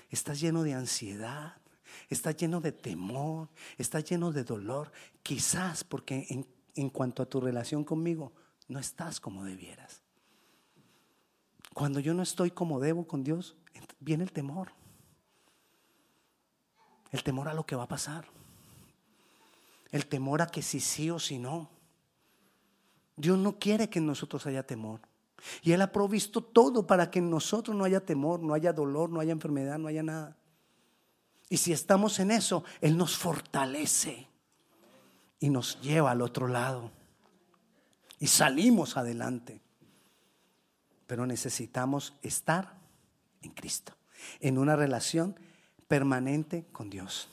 ¿Estás 0.09 0.41
lleno 0.41 0.61
de 0.61 0.73
ansiedad? 0.73 1.55
¿Estás 2.09 2.35
lleno 2.35 2.59
de 2.59 2.73
temor? 2.73 3.47
¿Estás 3.77 4.03
lleno 4.03 4.33
de 4.33 4.43
dolor? 4.43 4.91
Quizás 5.23 5.85
porque 5.85 6.27
en 6.29 6.54
en 6.75 6.89
cuanto 6.89 7.23
a 7.23 7.25
tu 7.25 7.39
relación 7.41 7.83
conmigo, 7.83 8.33
no 8.67 8.79
estás 8.79 9.19
como 9.19 9.43
debieras. 9.43 10.01
Cuando 11.73 11.99
yo 11.99 12.13
no 12.13 12.23
estoy 12.23 12.51
como 12.51 12.79
debo 12.79 13.07
con 13.07 13.23
Dios, 13.23 13.55
viene 13.99 14.23
el 14.23 14.31
temor. 14.31 14.71
El 17.11 17.23
temor 17.23 17.47
a 17.47 17.53
lo 17.53 17.65
que 17.65 17.75
va 17.75 17.83
a 17.83 17.88
pasar. 17.88 18.25
El 19.91 20.05
temor 20.07 20.41
a 20.41 20.47
que 20.47 20.61
si 20.61 20.79
sí 20.79 21.09
o 21.09 21.19
si 21.19 21.38
no. 21.38 21.69
Dios 23.15 23.38
no 23.38 23.57
quiere 23.59 23.89
que 23.89 23.99
en 23.99 24.07
nosotros 24.07 24.45
haya 24.45 24.65
temor. 24.65 25.01
Y 25.61 25.71
Él 25.71 25.81
ha 25.81 25.91
provisto 25.91 26.41
todo 26.41 26.88
para 26.88 27.11
que 27.11 27.19
en 27.19 27.29
nosotros 27.29 27.75
no 27.75 27.83
haya 27.83 28.05
temor, 28.05 28.39
no 28.41 28.53
haya 28.53 28.73
dolor, 28.73 29.09
no 29.09 29.19
haya 29.19 29.31
enfermedad, 29.31 29.77
no 29.77 29.88
haya 29.88 30.03
nada. 30.03 30.38
Y 31.49 31.57
si 31.57 31.71
estamos 31.71 32.19
en 32.19 32.31
eso, 32.31 32.63
Él 32.81 32.97
nos 32.97 33.17
fortalece 33.17 34.27
y 35.39 35.50
nos 35.50 35.82
lleva 35.82 36.12
al 36.12 36.21
otro 36.21 36.48
lado. 36.48 36.91
Y 38.19 38.28
salimos 38.28 38.98
adelante. 38.98 39.62
Pero 41.08 41.26
necesitamos 41.26 42.15
estar 42.21 42.74
en 43.41 43.52
Cristo, 43.52 43.93
en 44.39 44.58
una 44.58 44.76
relación 44.76 45.39
permanente 45.88 46.65
con 46.71 46.89
Dios. 46.89 47.30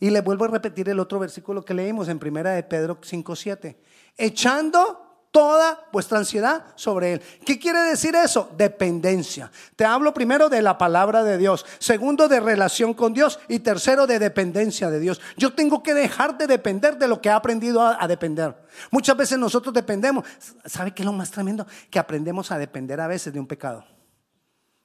Y 0.00 0.10
le 0.10 0.20
vuelvo 0.20 0.44
a 0.44 0.48
repetir 0.48 0.88
el 0.88 1.00
otro 1.00 1.18
versículo 1.18 1.64
que 1.64 1.74
leímos 1.74 2.08
en 2.08 2.18
primera 2.18 2.50
de 2.50 2.62
Pedro 2.62 3.00
5:7. 3.00 3.76
Echando 4.16 5.05
toda 5.30 5.86
vuestra 5.92 6.18
ansiedad 6.18 6.64
sobre 6.76 7.14
Él. 7.14 7.22
¿Qué 7.44 7.58
quiere 7.58 7.80
decir 7.80 8.14
eso? 8.14 8.50
Dependencia. 8.56 9.50
Te 9.76 9.84
hablo 9.84 10.14
primero 10.14 10.48
de 10.48 10.62
la 10.62 10.78
palabra 10.78 11.22
de 11.22 11.36
Dios, 11.38 11.66
segundo 11.78 12.28
de 12.28 12.40
relación 12.40 12.94
con 12.94 13.12
Dios 13.12 13.38
y 13.48 13.58
tercero 13.58 14.06
de 14.06 14.18
dependencia 14.18 14.90
de 14.90 14.98
Dios. 14.98 15.20
Yo 15.36 15.52
tengo 15.52 15.82
que 15.82 15.94
dejar 15.94 16.38
de 16.38 16.46
depender 16.46 16.96
de 16.96 17.08
lo 17.08 17.20
que 17.20 17.28
he 17.28 17.32
aprendido 17.32 17.82
a, 17.82 18.08
depender. 18.08 18.56
Muchas 18.90 19.16
veces 19.16 19.38
nosotros 19.38 19.74
dependemos. 19.74 20.24
¿Sabe 20.64 20.92
qué 20.92 21.02
es 21.02 21.06
lo 21.06 21.12
más 21.12 21.30
tremendo? 21.30 21.66
Que 21.90 21.98
aprendemos 21.98 22.50
a 22.50 22.58
depender 22.58 23.00
a 23.00 23.06
veces 23.06 23.32
de 23.32 23.38
un 23.38 23.46
pecado. 23.46 23.84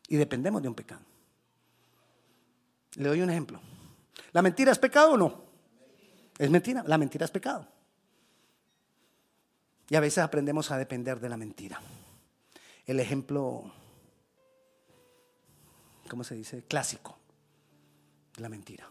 Y 0.07 0.17
dependemos 0.17 0.61
de 0.61 0.67
un 0.67 0.75
pecado. 0.75 1.01
Le 2.95 3.07
doy 3.07 3.21
un 3.21 3.29
ejemplo. 3.29 3.61
¿La 4.33 4.41
mentira 4.41 4.71
es 4.73 4.79
pecado 4.79 5.11
o 5.11 5.17
no? 5.17 5.43
Es 6.37 6.49
mentira. 6.49 6.83
La 6.85 6.97
mentira 6.97 7.23
es 7.23 7.31
pecado. 7.31 7.70
Y 9.91 9.95
a 9.97 9.99
veces 9.99 10.19
aprendemos 10.19 10.71
a 10.71 10.77
depender 10.77 11.19
de 11.19 11.27
la 11.27 11.35
mentira. 11.35 11.81
El 12.85 13.01
ejemplo, 13.01 13.69
¿cómo 16.09 16.23
se 16.23 16.33
dice? 16.33 16.63
Clásico, 16.63 17.17
la 18.37 18.47
mentira. 18.47 18.89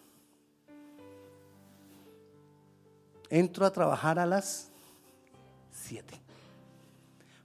Entro 3.30 3.64
a 3.64 3.72
trabajar 3.72 4.18
a 4.18 4.26
las 4.26 4.68
7. 5.72 6.20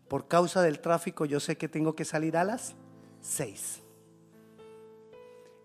Por 0.09 0.27
causa 0.27 0.61
del 0.61 0.81
tráfico 0.81 1.23
yo 1.23 1.39
sé 1.39 1.55
que 1.55 1.69
tengo 1.69 1.95
que 1.95 2.03
salir 2.03 2.35
a 2.35 2.43
las 2.43 2.75
6. 3.21 3.79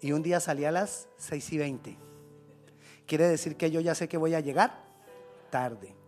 Y 0.01 0.13
un 0.13 0.23
día 0.23 0.39
salí 0.39 0.65
a 0.65 0.71
las 0.71 1.09
6 1.17 1.53
y 1.55 1.59
20. 1.59 1.97
Quiere 3.09 3.27
decir 3.27 3.57
que 3.57 3.73
yo 3.73 3.81
ya 3.81 3.97
sé 3.97 4.09
que 4.09 4.17
voy 4.17 4.35
a 4.35 4.41
llegar 4.41 4.81
tarde. 5.51 6.00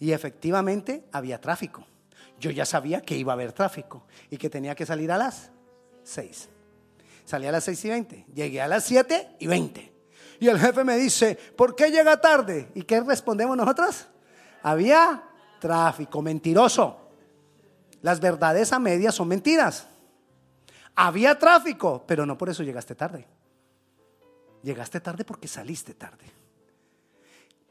Y 0.00 0.12
efectivamente 0.12 1.04
había 1.12 1.40
tráfico. 1.40 1.86
Yo 2.38 2.50
ya 2.50 2.66
sabía 2.66 3.00
que 3.00 3.16
iba 3.16 3.32
a 3.32 3.34
haber 3.34 3.52
tráfico 3.52 4.04
y 4.30 4.36
que 4.36 4.50
tenía 4.50 4.74
que 4.74 4.86
salir 4.86 5.12
a 5.12 5.18
las 5.18 5.50
6. 6.02 6.48
Salí 7.24 7.46
a 7.46 7.52
las 7.52 7.64
6 7.64 7.84
y 7.84 7.88
20. 7.88 8.26
Llegué 8.34 8.60
a 8.60 8.68
las 8.68 8.84
7 8.84 9.36
y 9.38 9.46
20. 9.46 9.92
Y 10.40 10.48
el 10.48 10.58
jefe 10.58 10.82
me 10.82 10.96
dice, 10.96 11.36
¿por 11.56 11.76
qué 11.76 11.90
llega 11.90 12.20
tarde? 12.20 12.68
¿Y 12.74 12.82
qué 12.82 13.00
respondemos 13.00 13.56
nosotros? 13.56 14.08
Había 14.62 15.22
tráfico, 15.60 16.20
mentiroso. 16.20 17.10
Las 18.00 18.18
verdades 18.18 18.72
a 18.72 18.80
medias 18.80 19.14
son 19.14 19.28
mentiras. 19.28 19.86
Había 20.96 21.38
tráfico, 21.38 22.04
pero 22.06 22.26
no 22.26 22.36
por 22.36 22.50
eso 22.50 22.64
llegaste 22.64 22.96
tarde. 22.96 23.26
Llegaste 24.62 25.00
tarde 25.00 25.24
porque 25.24 25.46
saliste 25.46 25.94
tarde. 25.94 26.24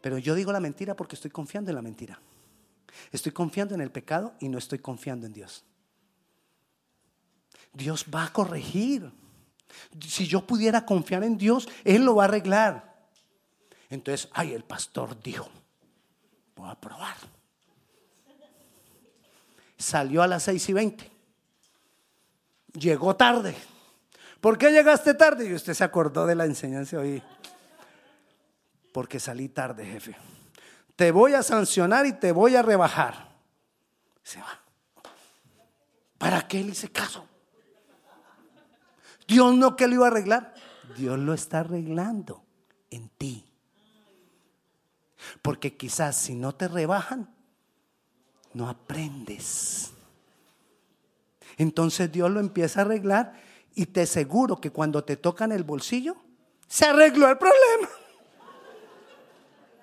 Pero 0.01 0.17
yo 0.17 0.35
digo 0.35 0.51
la 0.51 0.59
mentira 0.59 0.95
porque 0.95 1.15
estoy 1.15 1.31
confiando 1.31 1.69
en 1.69 1.75
la 1.75 1.81
mentira. 1.81 2.19
Estoy 3.11 3.31
confiando 3.31 3.75
en 3.75 3.81
el 3.81 3.91
pecado 3.91 4.33
y 4.39 4.49
no 4.49 4.57
estoy 4.57 4.79
confiando 4.79 5.25
en 5.25 5.33
Dios. 5.33 5.63
Dios 7.73 8.05
va 8.13 8.25
a 8.25 8.33
corregir. 8.33 9.11
Si 9.99 10.27
yo 10.27 10.45
pudiera 10.45 10.85
confiar 10.85 11.23
en 11.23 11.37
Dios, 11.37 11.69
Él 11.85 12.03
lo 12.03 12.15
va 12.15 12.23
a 12.23 12.27
arreglar. 12.27 12.91
Entonces, 13.89 14.29
ay, 14.33 14.53
el 14.53 14.63
pastor 14.63 15.21
dijo, 15.21 15.49
voy 16.55 16.69
a 16.69 16.75
probar. 16.75 17.15
Salió 19.77 20.21
a 20.21 20.27
las 20.27 20.43
seis 20.43 20.67
y 20.69 20.73
veinte. 20.73 21.09
Llegó 22.73 23.15
tarde. 23.15 23.55
¿Por 24.39 24.57
qué 24.57 24.71
llegaste 24.71 25.13
tarde? 25.13 25.47
Y 25.47 25.53
usted 25.53 25.73
se 25.73 25.83
acordó 25.83 26.25
de 26.25 26.35
la 26.35 26.45
enseñanza 26.45 26.99
hoy 26.99 27.21
porque 28.91 29.19
salí 29.19 29.49
tarde, 29.49 29.85
jefe. 29.85 30.15
Te 30.95 31.11
voy 31.11 31.33
a 31.33 31.43
sancionar 31.43 32.05
y 32.05 32.13
te 32.13 32.31
voy 32.31 32.55
a 32.55 32.61
rebajar. 32.61 33.31
Se 34.23 34.39
va. 34.39 34.59
¿Para 36.17 36.47
qué 36.47 36.63
le 36.63 36.71
hice 36.71 36.91
caso? 36.91 37.25
Dios 39.27 39.55
no 39.55 39.75
que 39.75 39.87
lo 39.87 39.95
iba 39.95 40.05
a 40.05 40.09
arreglar. 40.09 40.53
Dios 40.95 41.17
lo 41.17 41.33
está 41.33 41.61
arreglando 41.61 42.43
en 42.89 43.09
ti. 43.09 43.45
Porque 45.41 45.77
quizás 45.77 46.17
si 46.17 46.35
no 46.35 46.53
te 46.53 46.67
rebajan, 46.67 47.33
no 48.53 48.69
aprendes. 48.69 49.93
Entonces 51.57 52.11
Dios 52.11 52.29
lo 52.29 52.39
empieza 52.39 52.81
a 52.81 52.83
arreglar 52.83 53.33
y 53.73 53.87
te 53.87 54.01
aseguro 54.01 54.59
que 54.59 54.71
cuando 54.71 55.03
te 55.03 55.15
tocan 55.15 55.51
el 55.51 55.63
bolsillo, 55.63 56.17
se 56.67 56.85
arregló 56.85 57.29
el 57.29 57.37
problema. 57.37 57.89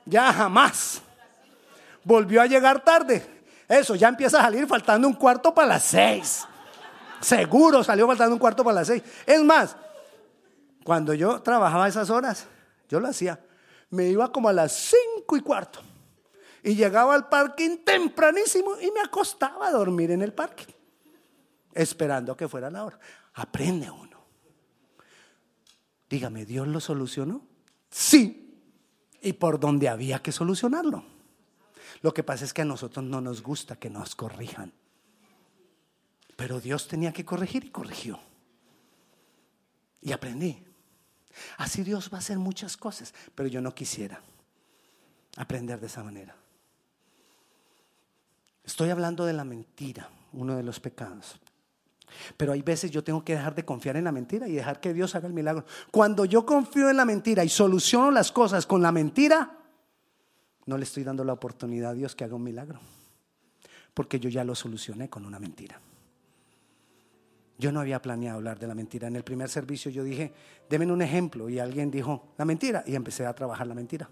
Ya 0.08 0.32
jamás. 0.32 1.02
Volvió 2.02 2.40
a 2.40 2.46
llegar 2.46 2.82
tarde. 2.82 3.24
Eso, 3.68 3.94
ya 3.94 4.08
empieza 4.08 4.38
a 4.40 4.42
salir 4.44 4.66
faltando 4.66 5.06
un 5.06 5.14
cuarto 5.14 5.54
para 5.54 5.68
las 5.68 5.84
seis. 5.84 6.46
Seguro 7.20 7.84
salió 7.84 8.06
faltando 8.06 8.34
un 8.34 8.38
cuarto 8.38 8.64
para 8.64 8.76
las 8.76 8.86
seis. 8.86 9.02
Es 9.26 9.42
más, 9.42 9.76
cuando 10.82 11.12
yo 11.12 11.42
trabajaba 11.42 11.86
esas 11.86 12.08
horas, 12.08 12.46
yo 12.88 12.98
lo 13.00 13.08
hacía. 13.08 13.38
Me 13.90 14.08
iba 14.08 14.32
como 14.32 14.48
a 14.48 14.52
las 14.54 14.72
cinco 14.72 15.36
y 15.36 15.42
cuarto. 15.42 15.80
Y 16.62 16.74
llegaba 16.74 17.14
al 17.14 17.28
parking 17.28 17.78
tempranísimo 17.84 18.80
y 18.80 18.90
me 18.90 19.00
acostaba 19.00 19.68
a 19.68 19.70
dormir 19.70 20.10
en 20.10 20.22
el 20.22 20.32
parking. 20.32 20.72
Esperando 21.74 22.34
que 22.34 22.48
fuera 22.48 22.70
la 22.70 22.84
hora. 22.84 22.98
Aprende 23.34 23.90
uno. 23.90 24.18
Dígame, 26.08 26.46
¿Dios 26.46 26.66
lo 26.66 26.80
solucionó? 26.80 27.42
Sí 27.90 28.47
y 29.22 29.32
por 29.34 29.58
donde 29.58 29.88
había 29.88 30.20
que 30.20 30.32
solucionarlo. 30.32 31.04
Lo 32.02 32.14
que 32.14 32.22
pasa 32.22 32.44
es 32.44 32.52
que 32.52 32.62
a 32.62 32.66
nosotros 32.66 33.04
no 33.04 33.20
nos 33.20 33.42
gusta 33.42 33.76
que 33.76 33.90
nos 33.90 34.14
corrijan. 34.14 34.72
Pero 36.36 36.60
Dios 36.60 36.86
tenía 36.86 37.12
que 37.12 37.24
corregir 37.24 37.64
y 37.64 37.70
corrigió. 37.70 38.20
Y 40.00 40.12
aprendí. 40.12 40.64
Así 41.56 41.82
Dios 41.82 42.10
va 42.12 42.18
a 42.18 42.20
hacer 42.20 42.38
muchas 42.38 42.76
cosas, 42.76 43.12
pero 43.34 43.48
yo 43.48 43.60
no 43.60 43.74
quisiera 43.74 44.20
aprender 45.36 45.80
de 45.80 45.86
esa 45.86 46.02
manera. 46.02 46.36
Estoy 48.64 48.90
hablando 48.90 49.24
de 49.24 49.32
la 49.32 49.44
mentira, 49.44 50.10
uno 50.32 50.56
de 50.56 50.62
los 50.62 50.78
pecados. 50.78 51.40
Pero 52.36 52.52
hay 52.52 52.62
veces 52.62 52.90
yo 52.90 53.02
tengo 53.04 53.24
que 53.24 53.34
dejar 53.34 53.54
de 53.54 53.64
confiar 53.64 53.96
en 53.96 54.04
la 54.04 54.12
mentira 54.12 54.48
y 54.48 54.52
dejar 54.52 54.80
que 54.80 54.94
Dios 54.94 55.14
haga 55.14 55.26
el 55.26 55.32
milagro. 55.32 55.64
Cuando 55.90 56.24
yo 56.24 56.44
confío 56.44 56.90
en 56.90 56.96
la 56.96 57.04
mentira 57.04 57.44
y 57.44 57.48
soluciono 57.48 58.10
las 58.10 58.32
cosas 58.32 58.66
con 58.66 58.82
la 58.82 58.92
mentira, 58.92 59.58
no 60.66 60.76
le 60.76 60.84
estoy 60.84 61.04
dando 61.04 61.24
la 61.24 61.32
oportunidad 61.32 61.92
a 61.92 61.94
Dios 61.94 62.14
que 62.14 62.24
haga 62.24 62.34
un 62.34 62.42
milagro. 62.42 62.80
Porque 63.94 64.20
yo 64.20 64.28
ya 64.28 64.44
lo 64.44 64.54
solucioné 64.54 65.08
con 65.08 65.24
una 65.24 65.38
mentira. 65.38 65.80
Yo 67.58 67.72
no 67.72 67.80
había 67.80 68.00
planeado 68.00 68.36
hablar 68.36 68.58
de 68.58 68.68
la 68.68 68.74
mentira. 68.74 69.08
En 69.08 69.16
el 69.16 69.24
primer 69.24 69.48
servicio 69.48 69.90
yo 69.90 70.04
dije, 70.04 70.32
denme 70.70 70.92
un 70.92 71.02
ejemplo. 71.02 71.48
Y 71.48 71.58
alguien 71.58 71.90
dijo, 71.90 72.28
la 72.38 72.44
mentira. 72.44 72.84
Y 72.86 72.94
empecé 72.94 73.26
a 73.26 73.34
trabajar 73.34 73.66
la 73.66 73.74
mentira. 73.74 74.08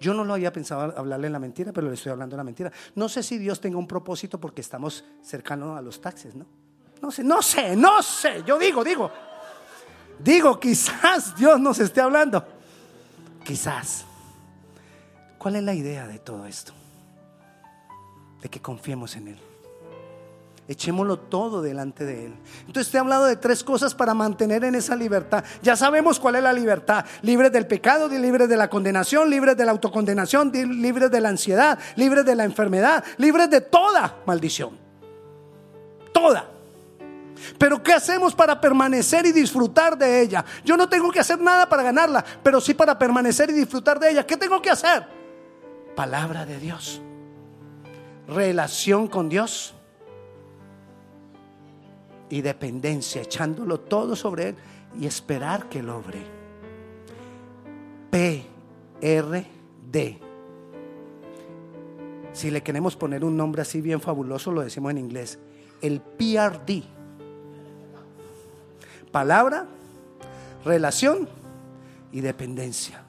Yo 0.00 0.12
no 0.12 0.24
lo 0.24 0.34
había 0.34 0.52
pensado 0.52 0.92
hablarle 0.98 1.30
la 1.30 1.38
mentira, 1.38 1.72
pero 1.72 1.88
le 1.88 1.94
estoy 1.94 2.12
hablando 2.12 2.36
la 2.36 2.44
mentira. 2.44 2.70
No 2.94 3.08
sé 3.08 3.22
si 3.22 3.38
Dios 3.38 3.60
tenga 3.60 3.78
un 3.78 3.86
propósito 3.86 4.38
porque 4.38 4.60
estamos 4.60 5.04
cercanos 5.22 5.78
a 5.78 5.82
los 5.82 6.00
taxes, 6.00 6.34
¿no? 6.34 6.46
No 7.04 7.10
sé, 7.10 7.22
no 7.22 7.42
sé, 7.42 7.76
no 7.76 8.02
sé. 8.02 8.42
Yo 8.46 8.58
digo, 8.58 8.82
digo. 8.82 9.10
Digo, 10.18 10.58
quizás 10.58 11.36
Dios 11.36 11.60
nos 11.60 11.78
esté 11.78 12.00
hablando. 12.00 12.42
Quizás. 13.44 14.06
¿Cuál 15.36 15.56
es 15.56 15.64
la 15.64 15.74
idea 15.74 16.06
de 16.06 16.18
todo 16.18 16.46
esto? 16.46 16.72
De 18.40 18.48
que 18.48 18.62
confiemos 18.62 19.16
en 19.16 19.28
Él. 19.28 19.38
Echémoslo 20.66 21.18
todo 21.18 21.60
delante 21.60 22.06
de 22.06 22.24
Él. 22.24 22.34
Entonces 22.66 22.90
te 22.90 22.96
he 22.96 23.00
hablado 23.00 23.26
de 23.26 23.36
tres 23.36 23.62
cosas 23.62 23.94
para 23.94 24.14
mantener 24.14 24.64
en 24.64 24.74
esa 24.74 24.96
libertad. 24.96 25.44
Ya 25.62 25.76
sabemos 25.76 26.18
cuál 26.18 26.36
es 26.36 26.42
la 26.42 26.54
libertad. 26.54 27.04
Libres 27.20 27.52
del 27.52 27.66
pecado, 27.66 28.08
libres 28.08 28.48
de 28.48 28.56
la 28.56 28.70
condenación, 28.70 29.28
libres 29.28 29.58
de 29.58 29.66
la 29.66 29.72
autocondenación, 29.72 30.50
libres 30.52 31.10
de 31.10 31.20
la 31.20 31.28
ansiedad, 31.28 31.78
libres 31.96 32.24
de 32.24 32.34
la 32.34 32.44
enfermedad, 32.44 33.04
libres 33.18 33.50
de 33.50 33.60
toda 33.60 34.22
maldición. 34.24 34.78
Toda. 36.14 36.54
Pero 37.58 37.82
¿qué 37.82 37.92
hacemos 37.92 38.34
para 38.34 38.60
permanecer 38.60 39.26
y 39.26 39.32
disfrutar 39.32 39.96
de 39.96 40.22
ella? 40.22 40.44
Yo 40.64 40.76
no 40.76 40.88
tengo 40.88 41.10
que 41.10 41.20
hacer 41.20 41.40
nada 41.40 41.68
para 41.68 41.82
ganarla, 41.82 42.24
pero 42.42 42.60
sí 42.60 42.74
para 42.74 42.98
permanecer 42.98 43.50
y 43.50 43.52
disfrutar 43.52 43.98
de 43.98 44.10
ella. 44.10 44.26
¿Qué 44.26 44.36
tengo 44.36 44.60
que 44.60 44.70
hacer? 44.70 45.06
Palabra 45.94 46.44
de 46.46 46.58
Dios. 46.58 47.00
Relación 48.26 49.08
con 49.08 49.28
Dios 49.28 49.74
y 52.30 52.40
dependencia, 52.40 53.22
echándolo 53.22 53.80
todo 53.80 54.16
sobre 54.16 54.48
Él 54.48 54.56
y 54.98 55.06
esperar 55.06 55.68
que 55.68 55.82
lo 55.82 55.98
obre. 55.98 56.22
P, 58.10 58.46
R, 59.00 59.46
D. 59.90 60.20
Si 62.32 62.50
le 62.50 62.62
queremos 62.62 62.96
poner 62.96 63.24
un 63.24 63.36
nombre 63.36 63.62
así 63.62 63.80
bien 63.80 64.00
fabuloso, 64.00 64.50
lo 64.50 64.62
decimos 64.62 64.90
en 64.90 64.98
inglés. 64.98 65.38
El 65.80 66.00
PRD. 66.00 66.82
Palabra, 69.14 69.68
relación 70.64 71.28
y 72.10 72.20
dependencia. 72.20 73.00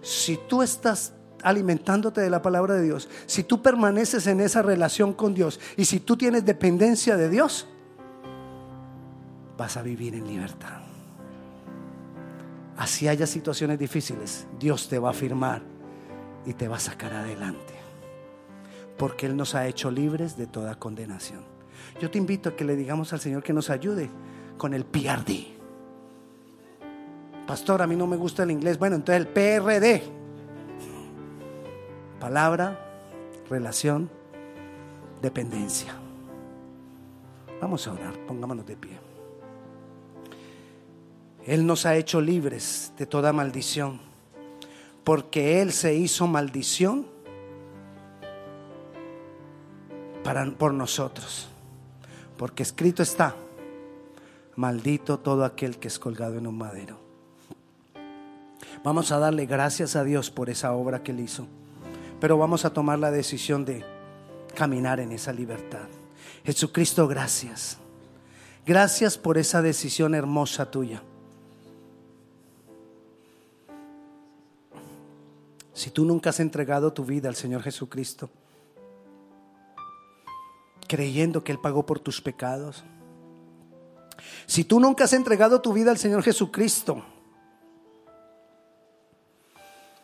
Si 0.00 0.36
tú 0.48 0.62
estás 0.62 1.12
alimentándote 1.44 2.20
de 2.20 2.28
la 2.28 2.42
palabra 2.42 2.74
de 2.74 2.82
Dios, 2.82 3.08
si 3.26 3.44
tú 3.44 3.62
permaneces 3.62 4.26
en 4.26 4.40
esa 4.40 4.62
relación 4.62 5.12
con 5.12 5.32
Dios 5.32 5.60
y 5.76 5.84
si 5.84 6.00
tú 6.00 6.16
tienes 6.16 6.44
dependencia 6.44 7.16
de 7.16 7.28
Dios, 7.28 7.68
vas 9.56 9.76
a 9.76 9.82
vivir 9.82 10.16
en 10.16 10.26
libertad. 10.26 10.80
Así 12.76 13.06
haya 13.06 13.28
situaciones 13.28 13.78
difíciles, 13.78 14.48
Dios 14.58 14.88
te 14.88 14.98
va 14.98 15.10
a 15.10 15.14
firmar 15.14 15.62
y 16.44 16.54
te 16.54 16.66
va 16.66 16.78
a 16.78 16.80
sacar 16.80 17.12
adelante. 17.12 17.74
Porque 18.98 19.26
Él 19.26 19.36
nos 19.36 19.54
ha 19.54 19.68
hecho 19.68 19.88
libres 19.88 20.36
de 20.36 20.48
toda 20.48 20.74
condenación. 20.80 21.44
Yo 22.00 22.10
te 22.10 22.18
invito 22.18 22.48
a 22.48 22.56
que 22.56 22.64
le 22.64 22.74
digamos 22.74 23.12
al 23.12 23.20
Señor 23.20 23.44
que 23.44 23.52
nos 23.52 23.70
ayude 23.70 24.10
con 24.58 24.74
el 24.74 24.84
PRD. 24.84 25.46
Pastor, 27.46 27.82
a 27.82 27.86
mí 27.86 27.96
no 27.96 28.06
me 28.06 28.16
gusta 28.16 28.44
el 28.44 28.50
inglés. 28.50 28.78
Bueno, 28.78 28.96
entonces 28.96 29.26
el 29.26 29.28
PRD. 29.28 30.02
Palabra, 32.20 32.78
relación, 33.50 34.08
dependencia. 35.20 35.94
Vamos 37.60 37.86
a 37.86 37.92
orar, 37.92 38.16
pongámonos 38.26 38.66
de 38.66 38.76
pie. 38.76 38.98
Él 41.46 41.66
nos 41.66 41.86
ha 41.86 41.96
hecho 41.96 42.20
libres 42.20 42.92
de 42.96 43.06
toda 43.06 43.32
maldición, 43.32 44.00
porque 45.02 45.60
Él 45.60 45.72
se 45.72 45.94
hizo 45.94 46.26
maldición 46.26 47.06
para, 50.22 50.48
por 50.52 50.72
nosotros, 50.72 51.48
porque 52.36 52.62
escrito 52.62 53.02
está, 53.02 53.34
maldito 54.56 55.18
todo 55.18 55.44
aquel 55.44 55.78
que 55.78 55.88
es 55.88 55.98
colgado 55.98 56.36
en 56.36 56.46
un 56.46 56.56
madero. 56.56 56.98
Vamos 58.84 59.12
a 59.12 59.18
darle 59.18 59.46
gracias 59.46 59.96
a 59.96 60.04
Dios 60.04 60.30
por 60.30 60.50
esa 60.50 60.72
obra 60.72 61.02
que 61.02 61.12
Él 61.12 61.20
hizo, 61.20 61.46
pero 62.20 62.36
vamos 62.36 62.64
a 62.64 62.72
tomar 62.72 62.98
la 62.98 63.10
decisión 63.10 63.64
de 63.64 63.84
caminar 64.54 65.00
en 65.00 65.12
esa 65.12 65.32
libertad. 65.32 65.86
Jesucristo, 66.44 67.06
gracias. 67.06 67.78
Gracias 68.66 69.18
por 69.18 69.38
esa 69.38 69.62
decisión 69.62 70.14
hermosa 70.14 70.70
tuya. 70.70 71.02
Si 75.72 75.90
tú 75.90 76.04
nunca 76.04 76.30
has 76.30 76.40
entregado 76.40 76.92
tu 76.92 77.04
vida 77.04 77.28
al 77.28 77.34
Señor 77.34 77.62
Jesucristo, 77.62 78.30
creyendo 80.86 81.42
que 81.42 81.52
Él 81.52 81.58
pagó 81.58 81.86
por 81.86 81.98
tus 81.98 82.20
pecados, 82.20 82.84
si 84.46 84.64
tú 84.64 84.80
nunca 84.80 85.04
has 85.04 85.12
entregado 85.12 85.60
tu 85.60 85.72
vida 85.72 85.90
al 85.90 85.98
Señor 85.98 86.22
Jesucristo, 86.22 87.04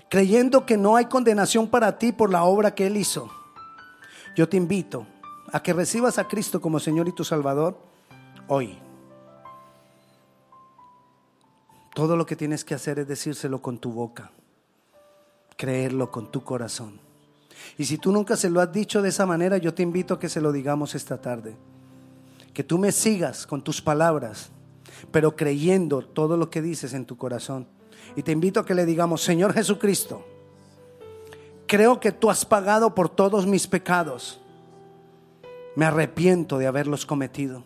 creyendo 0.09 0.65
que 0.65 0.77
no 0.77 0.97
hay 0.97 1.07
condenación 1.07 1.69
para 1.69 1.99
ti 1.99 2.13
por 2.13 2.31
la 2.31 2.45
obra 2.45 2.75
que 2.75 2.87
Él 2.87 2.97
hizo, 2.97 3.31
yo 4.37 4.49
te 4.49 4.57
invito 4.57 5.07
a 5.53 5.63
que 5.63 5.73
recibas 5.73 6.19
a 6.19 6.29
Cristo 6.29 6.61
como 6.61 6.79
Señor 6.81 7.09
y 7.09 7.13
tu 7.13 7.25
Salvador 7.25 7.79
hoy. 8.47 8.79
Todo 11.95 12.17
lo 12.17 12.27
que 12.27 12.37
tienes 12.37 12.65
que 12.65 12.75
hacer 12.75 13.01
es 13.01 13.09
decírselo 13.09 13.61
con 13.61 13.79
tu 13.79 13.91
boca 13.91 14.31
creerlo 15.59 16.11
con 16.11 16.31
tu 16.31 16.43
corazón. 16.43 16.99
Y 17.77 17.85
si 17.85 17.99
tú 17.99 18.13
nunca 18.13 18.37
se 18.37 18.49
lo 18.49 18.61
has 18.63 18.73
dicho 18.73 19.03
de 19.03 19.11
esa 19.11 19.27
manera, 19.27 19.59
yo 19.59 19.75
te 19.75 19.83
invito 19.83 20.15
a 20.15 20.21
que 20.21 20.31
se 20.31 20.41
lo 20.41 20.53
digamos 20.53 20.95
esta 20.95 21.21
tarde. 21.21 21.57
Que 22.53 22.65
tú 22.65 22.79
me 22.79 22.93
sigas 22.93 23.47
con 23.47 23.63
tus 23.63 23.81
palabras, 23.81 24.51
pero 25.11 25.37
creyendo 25.37 26.03
todo 26.03 26.37
lo 26.37 26.51
que 26.51 26.63
dices 26.63 26.95
en 26.95 27.07
tu 27.07 27.17
corazón. 27.17 27.67
Y 28.17 28.23
te 28.23 28.33
invito 28.33 28.61
a 28.61 28.67
que 28.67 28.75
le 28.75 28.87
digamos, 28.87 29.23
Señor 29.23 29.53
Jesucristo, 29.53 30.25
creo 31.67 32.01
que 32.01 32.13
tú 32.13 32.31
has 32.31 32.45
pagado 32.45 32.95
por 32.95 33.09
todos 33.09 33.47
mis 33.47 33.67
pecados. 33.67 34.41
Me 35.77 35.85
arrepiento 35.85 36.59
de 36.59 36.67
haberlos 36.67 37.07
cometido. 37.07 37.65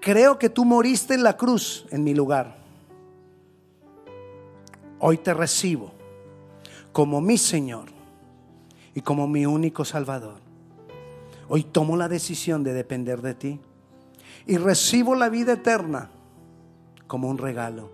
Creo 0.00 0.38
que 0.38 0.50
tú 0.50 0.64
moriste 0.64 1.14
en 1.14 1.22
la 1.22 1.36
cruz 1.36 1.86
en 1.90 2.04
mi 2.04 2.14
lugar 2.14 2.66
Hoy 4.98 5.18
te 5.18 5.34
recibo 5.34 5.92
como 6.92 7.20
mi 7.20 7.36
Señor 7.36 7.88
y 8.94 9.02
como 9.02 9.28
mi 9.28 9.44
único 9.44 9.84
Salvador. 9.84 10.45
Hoy 11.48 11.62
tomo 11.62 11.96
la 11.96 12.08
decisión 12.08 12.64
de 12.64 12.72
depender 12.72 13.22
de 13.22 13.34
ti 13.34 13.60
y 14.46 14.56
recibo 14.56 15.14
la 15.14 15.28
vida 15.28 15.54
eterna 15.54 16.10
como 17.06 17.28
un 17.28 17.38
regalo. 17.38 17.90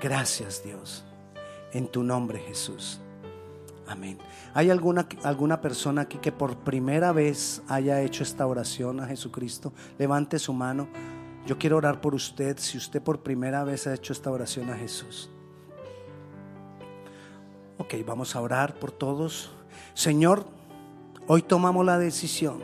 Gracias 0.00 0.62
Dios, 0.62 1.04
en 1.72 1.88
tu 1.88 2.02
nombre 2.02 2.38
Jesús. 2.40 3.00
Amén. 3.86 4.18
¿Hay 4.54 4.70
alguna, 4.70 5.06
alguna 5.22 5.60
persona 5.60 6.02
aquí 6.02 6.18
que 6.18 6.32
por 6.32 6.56
primera 6.58 7.12
vez 7.12 7.62
haya 7.68 8.00
hecho 8.00 8.22
esta 8.22 8.46
oración 8.46 9.00
a 9.00 9.06
Jesucristo? 9.06 9.72
Levante 9.98 10.38
su 10.38 10.52
mano. 10.52 10.88
Yo 11.46 11.58
quiero 11.58 11.78
orar 11.78 12.00
por 12.00 12.14
usted 12.14 12.56
si 12.58 12.78
usted 12.78 13.02
por 13.02 13.22
primera 13.22 13.64
vez 13.64 13.86
ha 13.86 13.94
hecho 13.94 14.12
esta 14.12 14.30
oración 14.30 14.70
a 14.70 14.76
Jesús. 14.76 15.30
Ok, 17.78 17.94
vamos 18.06 18.36
a 18.36 18.40
orar 18.40 18.74
por 18.78 18.92
todos. 18.92 19.50
Señor, 19.94 20.46
hoy 21.26 21.42
tomamos 21.42 21.84
la 21.84 21.98
decisión 21.98 22.60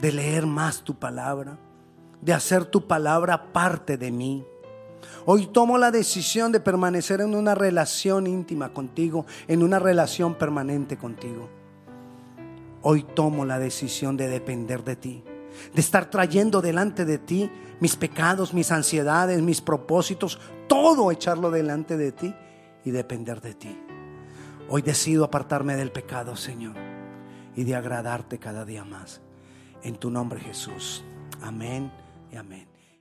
de 0.00 0.12
leer 0.12 0.46
más 0.46 0.82
tu 0.82 0.94
palabra, 0.94 1.58
de 2.20 2.32
hacer 2.32 2.64
tu 2.66 2.86
palabra 2.86 3.52
parte 3.52 3.96
de 3.96 4.10
mí. 4.10 4.44
Hoy 5.24 5.46
tomo 5.46 5.78
la 5.78 5.90
decisión 5.90 6.52
de 6.52 6.60
permanecer 6.60 7.20
en 7.20 7.34
una 7.34 7.54
relación 7.54 8.26
íntima 8.26 8.72
contigo, 8.72 9.26
en 9.48 9.62
una 9.62 9.78
relación 9.78 10.34
permanente 10.34 10.96
contigo. 10.96 11.48
Hoy 12.82 13.02
tomo 13.02 13.44
la 13.44 13.58
decisión 13.58 14.16
de 14.16 14.28
depender 14.28 14.84
de 14.84 14.96
ti 14.96 15.24
de 15.74 15.80
estar 15.80 16.10
trayendo 16.10 16.60
delante 16.60 17.04
de 17.04 17.18
ti 17.18 17.50
mis 17.80 17.96
pecados, 17.96 18.54
mis 18.54 18.70
ansiedades, 18.72 19.42
mis 19.42 19.60
propósitos, 19.60 20.38
todo 20.68 21.10
echarlo 21.10 21.50
delante 21.50 21.96
de 21.96 22.12
ti 22.12 22.34
y 22.84 22.90
depender 22.90 23.40
de 23.40 23.54
ti. 23.54 23.85
Hoy 24.68 24.82
decido 24.82 25.24
apartarme 25.24 25.76
del 25.76 25.92
pecado, 25.92 26.34
Señor, 26.34 26.74
y 27.54 27.62
de 27.62 27.76
agradarte 27.76 28.38
cada 28.38 28.64
día 28.64 28.84
más. 28.84 29.20
En 29.84 29.96
tu 29.96 30.10
nombre, 30.10 30.40
Jesús. 30.40 31.04
Amén 31.40 31.92
y 32.32 32.36
amén. 32.36 32.75